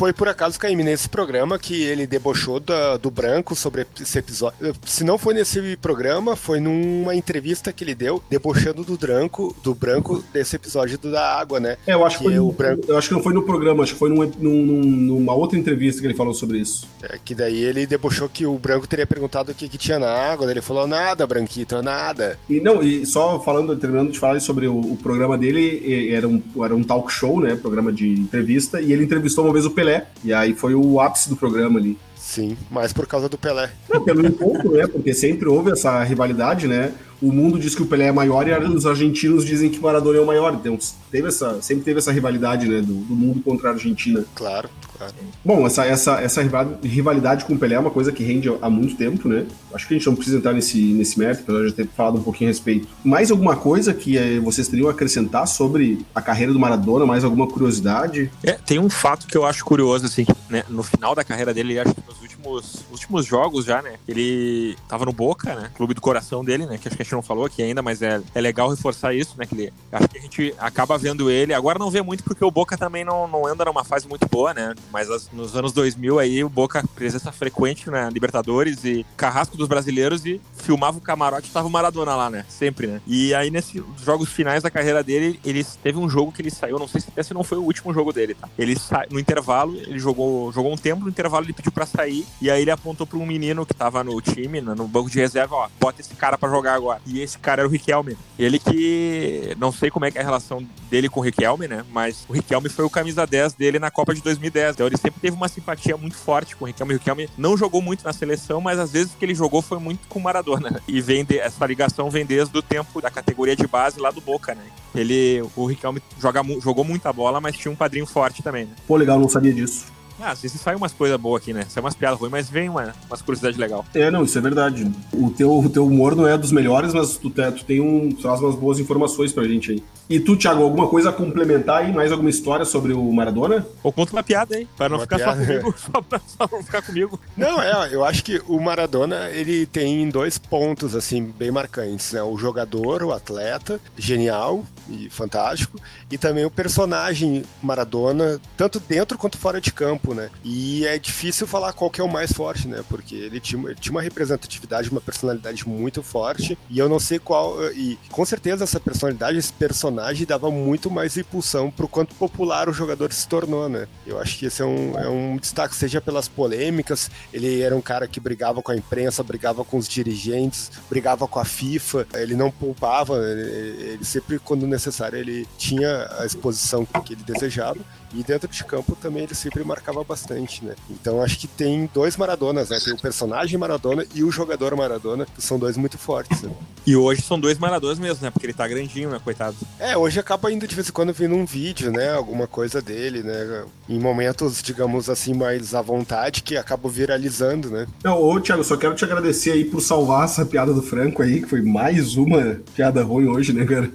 Foi 0.00 0.14
por 0.14 0.28
acaso, 0.28 0.58
Caíme, 0.58 0.82
nesse 0.82 1.10
programa 1.10 1.58
que 1.58 1.82
ele 1.82 2.06
debochou 2.06 2.58
da- 2.58 2.96
do 2.96 3.10
branco 3.10 3.54
sobre 3.54 3.86
esse 4.00 4.18
episódio. 4.18 4.56
Se 4.86 5.04
não 5.04 5.18
foi 5.18 5.34
nesse 5.34 5.76
programa, 5.76 6.34
foi 6.34 6.58
numa 6.58 7.14
entrevista 7.14 7.70
que 7.70 7.84
ele 7.84 7.94
deu, 7.94 8.22
debochando 8.30 8.82
do 8.82 8.96
branco, 8.96 9.54
do 9.62 9.74
branco 9.74 10.24
desse 10.32 10.56
episódio 10.56 10.96
do 10.96 11.10
da 11.12 11.38
água, 11.38 11.60
né? 11.60 11.76
É, 11.86 11.92
eu 11.92 12.02
acho 12.06 12.16
que, 12.16 12.24
Que 12.24 12.30
foi, 12.30 12.38
no- 12.38 12.50
branco- 12.50 12.82
eu 12.88 12.96
acho 12.96 13.08
que 13.08 13.14
não 13.14 13.22
foi 13.22 13.34
no 13.34 13.42
programa, 13.42 13.82
acho 13.82 13.92
que 13.92 13.98
foi 13.98 14.08
num- 14.08 14.32
num- 14.38 14.64
num- 14.64 14.82
numa 15.18 15.34
outra 15.34 15.58
entrevista 15.58 16.00
que 16.00 16.06
ele 16.06 16.14
falou 16.14 16.32
sobre 16.32 16.56
isso. 16.56 16.88
É, 17.02 17.18
que 17.22 17.34
daí 17.34 17.62
ele 17.62 17.86
debochou 17.86 18.26
que 18.26 18.46
o 18.46 18.58
branco 18.58 18.86
teria 18.86 19.06
perguntado 19.06 19.52
o 19.52 19.54
que, 19.54 19.68
que 19.68 19.76
tinha 19.76 19.98
na 19.98 20.08
água, 20.10 20.46
daí 20.46 20.54
ele 20.54 20.62
falou 20.62 20.86
nada, 20.86 21.26
branquito, 21.26 21.82
nada. 21.82 22.38
E 22.48 22.58
não, 22.58 22.82
e 22.82 23.04
só 23.04 23.38
falando, 23.40 23.76
terminando 23.76 24.12
de 24.12 24.18
falar 24.18 24.40
sobre 24.40 24.66
o, 24.66 24.78
o 24.80 24.96
programa 24.96 25.36
dele, 25.36 26.10
era 26.10 26.26
um, 26.26 26.42
era 26.64 26.74
um 26.74 26.82
talk 26.82 27.12
show, 27.12 27.38
né? 27.38 27.54
Programa 27.54 27.92
de 27.92 28.08
entrevista, 28.08 28.80
e 28.80 28.94
ele 28.94 29.04
entrevistou 29.04 29.44
uma 29.44 29.52
vez 29.52 29.66
o 29.66 29.70
Pelé. 29.70 29.89
E 30.24 30.32
aí 30.32 30.54
foi 30.54 30.74
o 30.74 31.00
ápice 31.00 31.28
do 31.28 31.36
programa 31.36 31.78
ali. 31.78 31.98
Sim, 32.16 32.56
mas 32.70 32.92
por 32.92 33.06
causa 33.06 33.28
do 33.28 33.38
Pelé. 33.38 33.70
Não, 33.88 34.04
pelo 34.04 34.26
encontro, 34.26 34.72
né? 34.72 34.86
Porque 34.86 35.14
sempre 35.14 35.48
houve 35.48 35.72
essa 35.72 36.02
rivalidade, 36.04 36.66
né? 36.66 36.92
O 37.20 37.32
mundo 37.32 37.58
diz 37.58 37.74
que 37.74 37.82
o 37.82 37.86
Pelé 37.86 38.06
é 38.06 38.12
maior 38.12 38.46
e 38.48 38.52
os 38.52 38.86
argentinos 38.86 39.44
dizem 39.44 39.68
que 39.70 39.78
o 39.78 39.82
Maradona 39.82 40.18
é 40.18 40.20
o 40.20 40.26
maior. 40.26 40.54
Então 40.54 40.78
teve 41.10 41.28
essa, 41.28 41.60
sempre 41.60 41.84
teve 41.84 41.98
essa 41.98 42.10
rivalidade, 42.12 42.66
né? 42.68 42.80
Do, 42.80 42.94
do 42.94 43.14
mundo 43.14 43.42
contra 43.42 43.68
a 43.70 43.72
Argentina. 43.72 44.24
Claro, 44.34 44.68
claro. 44.96 45.12
Bom, 45.44 45.66
essa, 45.66 45.84
essa, 45.84 46.20
essa 46.20 46.42
rival- 46.42 46.78
rivalidade 46.82 47.44
com 47.44 47.54
o 47.54 47.58
Pelé 47.58 47.74
é 47.74 47.78
uma 47.78 47.90
coisa 47.90 48.10
que 48.12 48.22
rende 48.24 48.48
há 48.60 48.70
muito 48.70 48.96
tempo, 48.96 49.28
né? 49.28 49.46
Acho 49.74 49.86
que 49.86 49.94
a 49.94 49.96
gente 49.98 50.06
não 50.06 50.14
precisa 50.14 50.38
entrar 50.38 50.52
nesse, 50.52 50.78
nesse 50.78 51.18
mérito, 51.18 51.42
apesar 51.42 51.60
de 51.60 51.68
já 51.68 51.74
ter 51.74 51.88
falado 51.88 52.18
um 52.18 52.22
pouquinho 52.22 52.48
a 52.48 52.52
respeito. 52.52 52.88
Mais 53.04 53.30
alguma 53.30 53.56
coisa 53.56 53.92
que 53.94 54.16
eh, 54.16 54.40
vocês 54.40 54.66
teriam 54.68 54.88
a 54.88 54.92
acrescentar 54.92 55.46
sobre 55.46 56.04
a 56.14 56.20
carreira 56.22 56.52
do 56.52 56.58
Maradona? 56.58 57.06
Mais 57.06 57.24
alguma 57.24 57.46
curiosidade? 57.46 58.30
É, 58.42 58.52
tem 58.52 58.78
um 58.78 58.90
fato 58.90 59.26
que 59.26 59.36
eu 59.36 59.44
acho 59.44 59.64
curioso, 59.64 60.06
assim, 60.06 60.26
né? 60.48 60.64
No 60.68 60.82
final 60.82 61.14
da 61.14 61.22
carreira 61.24 61.52
dele, 61.54 61.78
acho 61.78 61.94
que 61.94 62.02
nos 62.06 62.20
últimos, 62.20 62.84
últimos 62.90 63.26
jogos 63.26 63.64
já, 63.64 63.80
né? 63.82 63.94
Ele 64.08 64.76
tava 64.88 65.04
no 65.04 65.12
Boca, 65.12 65.54
né? 65.54 65.70
Clube 65.74 65.94
do 65.94 66.00
coração 66.00 66.44
dele, 66.44 66.66
né? 66.66 66.78
Que 66.78 66.88
acho 66.88 66.96
que 66.96 67.02
a 67.02 67.04
gente 67.10 67.16
não 67.16 67.22
falou 67.22 67.44
aqui 67.44 67.62
ainda, 67.62 67.82
mas 67.82 68.00
é, 68.02 68.20
é 68.34 68.40
legal 68.40 68.68
reforçar 68.70 69.14
isso, 69.14 69.34
né? 69.36 69.44
Que 69.46 69.54
ele, 69.54 69.72
acho 69.92 70.08
que 70.08 70.18
a 70.18 70.20
gente 70.20 70.54
acaba 70.58 70.96
vendo 70.96 71.30
ele. 71.30 71.52
Agora 71.52 71.78
não 71.78 71.90
vê 71.90 72.02
muito 72.02 72.22
porque 72.24 72.44
o 72.44 72.50
Boca 72.50 72.76
também 72.76 73.04
não, 73.04 73.26
não 73.26 73.46
anda 73.46 73.64
numa 73.64 73.84
fase 73.84 74.06
muito 74.08 74.26
boa, 74.28 74.54
né? 74.54 74.74
Mas 74.92 75.10
as- 75.10 75.28
nos 75.32 75.56
anos 75.56 75.72
2000 75.72 76.18
aí, 76.18 76.42
o 76.44 76.48
Boca 76.48 76.84
presença 76.94 77.32
frequente 77.32 77.90
na 77.90 78.08
Libertadores 78.10 78.84
e 78.84 79.04
carrasco 79.16 79.56
dos 79.56 79.68
brasileiros 79.68 80.24
e 80.24 80.40
filmava 80.54 80.98
o 80.98 81.00
camarote 81.00 81.48
e 81.48 81.52
tava 81.52 81.66
o 81.66 81.70
Maradona 81.70 82.14
lá, 82.14 82.30
né? 82.30 82.44
Sempre, 82.48 82.86
né? 82.86 83.00
E 83.06 83.34
aí, 83.34 83.50
nesses 83.50 83.82
jogos 84.04 84.28
finais 84.30 84.62
da 84.62 84.70
carreira 84.70 85.02
dele, 85.02 85.40
ele 85.44 85.64
teve 85.82 85.98
um 85.98 86.08
jogo 86.08 86.32
que 86.32 86.42
ele 86.42 86.50
saiu, 86.50 86.78
não 86.78 86.88
sei 86.88 87.00
se 87.00 87.08
até 87.08 87.22
se 87.22 87.34
não 87.34 87.42
foi 87.42 87.58
o 87.58 87.62
último 87.62 87.92
jogo 87.92 88.12
dele, 88.12 88.34
tá? 88.34 88.48
Ele 88.58 88.78
sa... 88.78 89.04
no 89.10 89.18
intervalo, 89.18 89.76
ele 89.76 89.98
jogou, 89.98 90.52
jogou 90.52 90.72
um 90.72 90.76
tempo, 90.76 91.02
no 91.04 91.08
intervalo 91.10 91.44
ele 91.46 91.52
pediu 91.52 91.72
pra 91.72 91.86
sair, 91.86 92.26
e 92.40 92.50
aí 92.50 92.62
ele 92.62 92.70
apontou 92.70 93.06
pra 93.06 93.18
um 93.18 93.26
menino 93.26 93.64
que 93.66 93.74
tava 93.74 94.02
no 94.04 94.20
time, 94.20 94.60
no 94.60 94.74
no 94.74 94.86
banco 94.88 95.10
de 95.10 95.18
reserva, 95.18 95.54
ó, 95.56 95.68
bota 95.80 96.00
esse 96.00 96.14
cara 96.14 96.38
pra 96.38 96.48
jogar 96.48 96.74
agora. 96.74 96.99
E 97.06 97.20
esse 97.20 97.38
cara 97.38 97.62
era 97.62 97.68
o 97.68 97.70
Riquelme. 97.70 98.16
Ele 98.38 98.58
que, 98.58 99.54
não 99.58 99.72
sei 99.72 99.90
como 99.90 100.04
é 100.04 100.10
é 100.14 100.20
a 100.20 100.24
relação 100.24 100.66
dele 100.90 101.08
com 101.08 101.20
o 101.20 101.22
Riquelme, 101.22 101.68
né? 101.68 101.84
Mas 101.92 102.24
o 102.28 102.32
Riquelme 102.32 102.68
foi 102.68 102.84
o 102.84 102.90
camisa 102.90 103.26
10 103.26 103.54
dele 103.54 103.78
na 103.78 103.90
Copa 103.90 104.14
de 104.14 104.20
2010. 104.22 104.74
Então 104.74 104.86
ele 104.86 104.96
sempre 104.96 105.20
teve 105.20 105.36
uma 105.36 105.48
simpatia 105.48 105.96
muito 105.96 106.16
forte 106.16 106.56
com 106.56 106.64
o 106.64 106.66
Riquelme. 106.66 106.94
O 106.94 106.96
Riquelme 106.98 107.28
não 107.38 107.56
jogou 107.56 107.80
muito 107.80 108.04
na 108.04 108.12
seleção, 108.12 108.60
mas 108.60 108.78
às 108.78 108.90
vezes 108.92 109.12
que 109.18 109.24
ele 109.24 109.34
jogou 109.34 109.62
foi 109.62 109.78
muito 109.78 110.06
com 110.08 110.18
o 110.18 110.22
Maradona. 110.22 110.82
E 110.88 111.00
vem 111.00 111.24
de- 111.24 111.38
essa 111.38 111.64
ligação 111.66 112.10
vem 112.10 112.26
desde 112.26 112.56
o 112.58 112.62
tempo 112.62 113.00
da 113.00 113.10
categoria 113.10 113.54
de 113.56 113.66
base 113.66 114.00
lá 114.00 114.10
do 114.10 114.20
Boca, 114.20 114.54
né? 114.54 114.62
Ele, 114.94 115.42
o 115.56 115.66
Riquelme 115.66 116.02
joga, 116.20 116.42
jogou 116.60 116.84
muita 116.84 117.12
bola, 117.12 117.40
mas 117.40 117.56
tinha 117.56 117.70
um 117.70 117.76
padrinho 117.76 118.06
forte 118.06 118.42
também, 118.42 118.64
né? 118.64 118.72
Pô, 118.86 118.96
legal, 118.96 119.18
não 119.18 119.28
sabia 119.28 119.52
disso. 119.52 119.86
Ah, 120.20 120.30
às 120.32 120.42
vezes 120.42 120.60
sai 120.60 120.74
umas 120.74 120.92
coisas 120.92 121.18
boas 121.18 121.42
aqui, 121.42 121.52
né? 121.52 121.64
Sai 121.68 121.82
umas 121.82 121.94
piadas 121.94 122.18
ruins, 122.18 122.30
mas 122.30 122.48
vem 122.50 122.68
uma, 122.68 122.92
umas 123.08 123.22
curiosidades 123.22 123.58
legais. 123.58 123.82
É, 123.94 124.10
não, 124.10 124.22
isso 124.24 124.36
é 124.36 124.40
verdade. 124.40 124.90
O 125.12 125.30
teu, 125.30 125.50
o 125.58 125.68
teu 125.68 125.86
humor 125.86 126.14
não 126.14 126.26
é 126.26 126.36
dos 126.36 126.52
melhores, 126.52 126.92
mas 126.92 127.16
tu, 127.16 127.30
tu 127.30 127.64
tem 127.64 127.80
um, 127.80 128.10
traz 128.12 128.40
umas 128.40 128.54
boas 128.54 128.78
informações 128.78 129.32
pra 129.32 129.44
gente 129.44 129.72
aí. 129.72 129.82
E 130.08 130.18
tu, 130.18 130.36
Thiago, 130.36 130.62
alguma 130.64 130.88
coisa 130.88 131.10
a 131.10 131.12
complementar 131.12 131.82
aí? 131.82 131.92
Mais 131.92 132.10
alguma 132.10 132.28
história 132.30 132.64
sobre 132.64 132.92
o 132.92 133.12
Maradona? 133.12 133.64
Ou 133.82 133.92
conta 133.92 134.12
uma 134.12 134.22
piada 134.24 134.56
aí, 134.56 134.66
pra 134.76 134.88
não 134.88 134.96
Uma 134.96 135.02
ficar 135.04 135.16
piada. 135.18 135.36
só 135.40 135.46
comigo, 135.46 135.74
só 135.78 136.02
pra, 136.02 136.20
só 136.26 136.48
pra 136.48 136.58
não 136.58 136.64
ficar 136.64 136.82
comigo. 136.82 137.20
Não, 137.36 137.62
é, 137.62 137.94
eu 137.94 138.04
acho 138.04 138.24
que 138.24 138.42
o 138.48 138.58
Maradona, 138.60 139.28
ele 139.30 139.66
tem 139.66 140.08
dois 140.08 140.36
pontos, 140.36 140.96
assim, 140.96 141.22
bem 141.22 141.52
marcantes, 141.52 142.12
né? 142.12 142.22
O 142.22 142.36
jogador, 142.36 143.04
o 143.04 143.12
atleta, 143.12 143.80
genial 143.96 144.64
e 144.88 145.08
fantástico, 145.08 145.78
e 146.10 146.18
também 146.18 146.44
o 146.44 146.50
personagem 146.50 147.44
Maradona, 147.62 148.40
tanto 148.56 148.80
dentro 148.80 149.16
quanto 149.16 149.38
fora 149.38 149.60
de 149.60 149.72
campo, 149.72 150.09
né? 150.14 150.30
E 150.44 150.86
é 150.86 150.98
difícil 150.98 151.46
falar 151.46 151.72
qual 151.72 151.90
que 151.90 152.00
é 152.00 152.04
o 152.04 152.08
mais 152.08 152.32
forte, 152.32 152.68
né? 152.68 152.82
Porque 152.88 153.14
ele 153.14 153.40
tinha, 153.40 153.62
ele 153.64 153.74
tinha 153.74 153.92
uma 153.92 154.02
representatividade, 154.02 154.90
uma 154.90 155.00
personalidade 155.00 155.68
muito 155.68 156.02
forte, 156.02 156.58
e 156.68 156.78
eu 156.78 156.88
não 156.88 156.98
sei 156.98 157.18
qual, 157.18 157.56
e 157.72 157.98
com 158.10 158.24
certeza 158.24 158.64
essa 158.64 158.80
personalidade, 158.80 159.38
esse 159.38 159.52
personagem 159.52 160.26
dava 160.26 160.50
muito 160.50 160.90
mais 160.90 161.16
impulsão 161.16 161.70
pro 161.70 161.88
quanto 161.88 162.14
popular 162.14 162.68
o 162.68 162.72
jogador 162.72 163.12
se 163.12 163.26
tornou, 163.26 163.68
né? 163.68 163.86
Eu 164.06 164.18
acho 164.20 164.38
que 164.38 164.46
esse 164.46 164.62
é 164.62 164.64
um, 164.64 164.98
é 164.98 165.08
um 165.08 165.36
destaque, 165.36 165.74
seja 165.74 166.00
pelas 166.00 166.28
polêmicas, 166.28 167.10
ele 167.32 167.60
era 167.60 167.76
um 167.76 167.80
cara 167.80 168.06
que 168.06 168.20
brigava 168.20 168.62
com 168.62 168.72
a 168.72 168.76
imprensa, 168.76 169.22
brigava 169.22 169.64
com 169.64 169.76
os 169.76 169.88
dirigentes, 169.88 170.70
brigava 170.88 171.26
com 171.26 171.38
a 171.38 171.44
FIFA, 171.44 172.06
ele 172.14 172.34
não 172.34 172.50
poupava, 172.50 173.16
ele, 173.18 173.92
ele 173.92 174.04
sempre, 174.04 174.38
quando 174.38 174.66
necessário, 174.66 175.18
ele 175.18 175.46
tinha 175.58 176.08
a 176.18 176.26
exposição 176.26 176.86
que 177.04 177.14
ele 177.14 177.22
desejava. 177.22 177.78
E 178.14 178.22
dentro 178.22 178.48
de 178.48 178.64
campo 178.64 178.96
também 178.96 179.24
ele 179.24 179.34
sempre 179.34 179.62
marcava 179.64 180.02
bastante, 180.02 180.64
né? 180.64 180.74
Então 180.90 181.22
acho 181.22 181.38
que 181.38 181.46
tem 181.46 181.88
dois 181.92 182.16
Maradonas, 182.16 182.68
né? 182.68 182.78
Tem 182.82 182.92
o 182.92 182.98
personagem 182.98 183.58
Maradona 183.58 184.04
e 184.14 184.24
o 184.24 184.30
jogador 184.30 184.74
Maradona, 184.76 185.26
que 185.26 185.42
são 185.42 185.58
dois 185.58 185.76
muito 185.76 185.98
fortes. 185.98 186.42
Né? 186.42 186.50
E 186.86 186.96
hoje 186.96 187.22
são 187.22 187.38
dois 187.38 187.58
Maradonas 187.58 187.98
mesmo, 187.98 188.24
né? 188.24 188.30
Porque 188.30 188.46
ele 188.46 188.52
tá 188.52 188.66
grandinho, 188.66 189.10
né, 189.10 189.20
coitado. 189.22 189.56
É, 189.78 189.96
hoje 189.96 190.18
acaba 190.18 190.50
indo 190.52 190.66
de 190.66 190.74
vez 190.74 190.88
em 190.88 190.92
quando 190.92 191.12
vindo 191.12 191.34
um 191.34 191.44
vídeo, 191.44 191.92
né? 191.92 192.12
Alguma 192.12 192.46
coisa 192.46 192.80
dele, 192.82 193.22
né? 193.22 193.64
Em 193.88 193.98
momentos, 193.98 194.62
digamos 194.62 195.08
assim, 195.08 195.34
mais 195.34 195.74
à 195.74 195.82
vontade, 195.82 196.42
que 196.42 196.56
acaba 196.56 196.88
viralizando, 196.88 197.70
né? 197.70 197.86
Não, 198.02 198.20
ô, 198.20 198.40
Thiago, 198.40 198.64
só 198.64 198.76
quero 198.76 198.94
te 198.94 199.04
agradecer 199.04 199.52
aí 199.52 199.64
por 199.64 199.80
salvar 199.80 200.24
essa 200.24 200.44
piada 200.44 200.72
do 200.72 200.82
Franco 200.82 201.22
aí, 201.22 201.42
que 201.42 201.48
foi 201.48 201.62
mais 201.62 202.16
uma 202.16 202.60
piada 202.74 203.02
ruim 203.02 203.26
hoje, 203.26 203.52
né, 203.52 203.64
cara? 203.64 203.90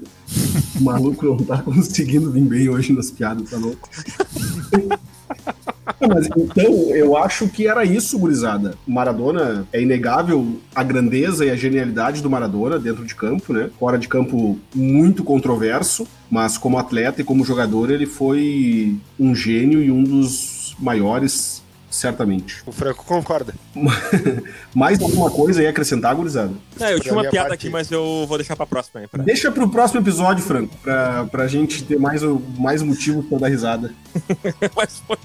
O 0.79 0.83
maluco 0.83 1.25
não 1.25 1.37
tá 1.37 1.57
conseguindo 1.61 2.31
vir 2.31 2.43
bem 2.43 2.69
hoje 2.69 2.93
nas 2.93 3.09
piadas, 3.09 3.49
tá 3.49 3.57
louco? 3.57 3.89
Mas 6.07 6.27
então, 6.37 6.73
eu 6.95 7.15
acho 7.17 7.47
que 7.47 7.67
era 7.67 7.85
isso, 7.85 8.17
gurizada. 8.17 8.75
O 8.87 8.91
Maradona 8.91 9.67
é 9.71 9.81
inegável 9.81 10.57
a 10.73 10.83
grandeza 10.83 11.45
e 11.45 11.49
a 11.49 11.55
genialidade 11.55 12.21
do 12.21 12.29
Maradona 12.29 12.77
dentro 12.77 13.05
de 13.05 13.15
campo, 13.15 13.53
né? 13.53 13.69
Fora 13.79 13.97
de 13.97 14.07
campo, 14.07 14.59
muito 14.73 15.23
controverso, 15.23 16.07
mas 16.29 16.57
como 16.57 16.77
atleta 16.77 17.21
e 17.21 17.23
como 17.23 17.45
jogador, 17.45 17.91
ele 17.91 18.05
foi 18.05 18.97
um 19.19 19.33
gênio 19.33 19.81
e 19.81 19.91
um 19.91 20.03
dos 20.03 20.75
maiores, 20.79 21.63
certamente. 21.95 22.61
O 22.65 22.71
Franco 22.71 23.03
concorda. 23.05 23.53
Mais 24.73 25.01
alguma 25.01 25.29
coisa 25.31 25.61
aí 25.61 25.67
acrescentar, 25.67 26.13
gurizada? 26.15 26.51
É, 26.79 26.93
eu 26.93 26.99
tinha 26.99 27.13
uma 27.13 27.21
piada 27.23 27.49
parte- 27.49 27.53
aqui, 27.65 27.69
mas 27.69 27.89
eu 27.91 28.25
vou 28.27 28.37
deixar 28.37 28.55
pra 28.55 28.65
próxima 28.65 29.01
aí. 29.01 29.07
Pra... 29.07 29.23
Deixa 29.23 29.51
pro 29.51 29.69
próximo 29.69 30.01
episódio, 30.01 30.43
Franco, 30.43 30.75
pra, 30.77 31.25
pra 31.25 31.47
gente 31.47 31.83
ter 31.83 31.97
mais, 31.99 32.21
o- 32.23 32.41
mais 32.57 32.81
motivos 32.81 33.25
pra 33.25 33.37
dar 33.37 33.47
risada. 33.47 33.93
Mas 34.75 35.01
foi- 35.07 35.17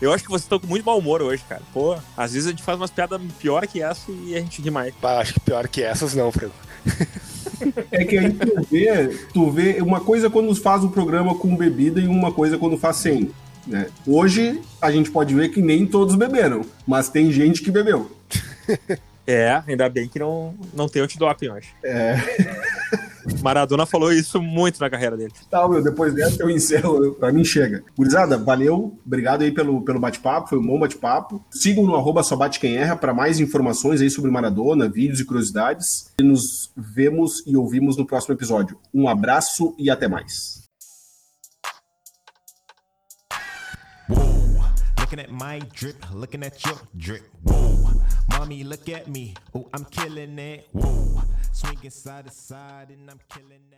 Eu 0.00 0.12
acho 0.12 0.24
que 0.24 0.30
vocês 0.30 0.42
estão 0.42 0.58
com 0.58 0.66
muito 0.66 0.84
mau 0.84 0.98
humor 0.98 1.22
hoje, 1.22 1.42
cara. 1.48 1.62
Pô, 1.72 1.96
às 2.16 2.32
vezes 2.32 2.46
a 2.46 2.50
gente 2.50 2.62
faz 2.62 2.78
umas 2.78 2.90
piadas 2.90 3.20
pior 3.38 3.66
que 3.66 3.80
essa 3.82 4.10
e 4.10 4.34
a 4.36 4.40
gente 4.40 4.60
ri 4.62 4.70
mais. 4.70 4.94
Pá, 5.00 5.18
acho 5.20 5.34
que 5.34 5.40
pior 5.40 5.66
que 5.68 5.82
essas 5.82 6.14
não, 6.14 6.30
Franco. 6.32 6.54
É 7.90 8.04
que 8.04 8.18
aí 8.18 8.32
tu 8.32 8.66
vê, 8.70 9.08
tu 9.32 9.50
vê 9.50 9.78
uma 9.80 9.98
coisa 10.00 10.28
quando 10.28 10.54
faz 10.54 10.84
o 10.84 10.90
programa 10.90 11.34
com 11.34 11.56
bebida 11.56 12.00
e 12.00 12.06
uma 12.06 12.30
coisa 12.30 12.58
quando 12.58 12.76
faz 12.76 12.96
sem. 12.96 13.30
Né? 13.66 13.88
Hoje 14.06 14.60
a 14.80 14.90
gente 14.90 15.10
pode 15.10 15.34
ver 15.34 15.48
que 15.48 15.60
nem 15.60 15.86
todos 15.86 16.14
beberam, 16.14 16.62
mas 16.86 17.08
tem 17.08 17.32
gente 17.32 17.62
que 17.62 17.70
bebeu. 17.70 18.10
É, 19.28 19.60
ainda 19.66 19.88
bem 19.88 20.08
que 20.08 20.20
não, 20.20 20.54
não 20.72 20.88
tem 20.88 21.02
antidoping, 21.02 21.46
eu 21.46 21.54
acho. 21.54 21.74
É. 21.82 22.14
Maradona 23.42 23.84
falou 23.84 24.12
isso 24.12 24.40
muito 24.40 24.80
na 24.80 24.88
carreira 24.88 25.16
dele. 25.16 25.32
Tá, 25.50 25.68
meu, 25.68 25.82
depois 25.82 26.14
dessa 26.14 26.40
eu 26.40 26.48
encerro, 26.48 27.14
pra 27.14 27.32
mim 27.32 27.44
chega. 27.44 27.82
Gurizada, 27.96 28.38
valeu, 28.38 28.96
obrigado 29.04 29.42
aí 29.42 29.50
pelo, 29.50 29.82
pelo 29.82 29.98
bate-papo, 29.98 30.48
foi 30.48 30.58
um 30.58 30.66
bom 30.66 30.78
bate-papo. 30.78 31.44
Sigam 31.50 31.84
no 31.84 31.96
arroba 31.96 32.22
só 32.22 32.36
bate 32.36 32.60
quem 32.60 32.76
erra 32.76 32.94
pra 32.94 33.12
mais 33.12 33.40
informações 33.40 34.00
aí 34.00 34.08
sobre 34.08 34.30
Maradona, 34.30 34.88
vídeos 34.88 35.18
e 35.18 35.24
curiosidades. 35.24 36.12
E 36.20 36.22
nos 36.22 36.70
vemos 36.76 37.42
e 37.44 37.56
ouvimos 37.56 37.96
no 37.96 38.06
próximo 38.06 38.34
episódio. 38.34 38.78
Um 38.94 39.08
abraço 39.08 39.74
e 39.76 39.90
até 39.90 40.06
mais. 40.06 40.65
Looking 45.06 45.20
at 45.20 45.30
my 45.30 45.60
drip, 45.72 46.04
looking 46.12 46.42
at 46.42 46.66
your 46.66 46.74
drip. 46.96 47.22
Whoa, 47.44 47.92
mommy, 48.28 48.64
look 48.64 48.88
at 48.88 49.06
me. 49.06 49.34
Oh, 49.54 49.68
I'm 49.72 49.84
killing 49.84 50.36
it. 50.36 50.66
Whoa, 50.72 51.22
swinging 51.52 51.90
side 51.90 52.26
to 52.26 52.32
side 52.32 52.88
and 52.90 53.08
I'm 53.08 53.20
killing 53.28 53.62
that. 53.70 53.76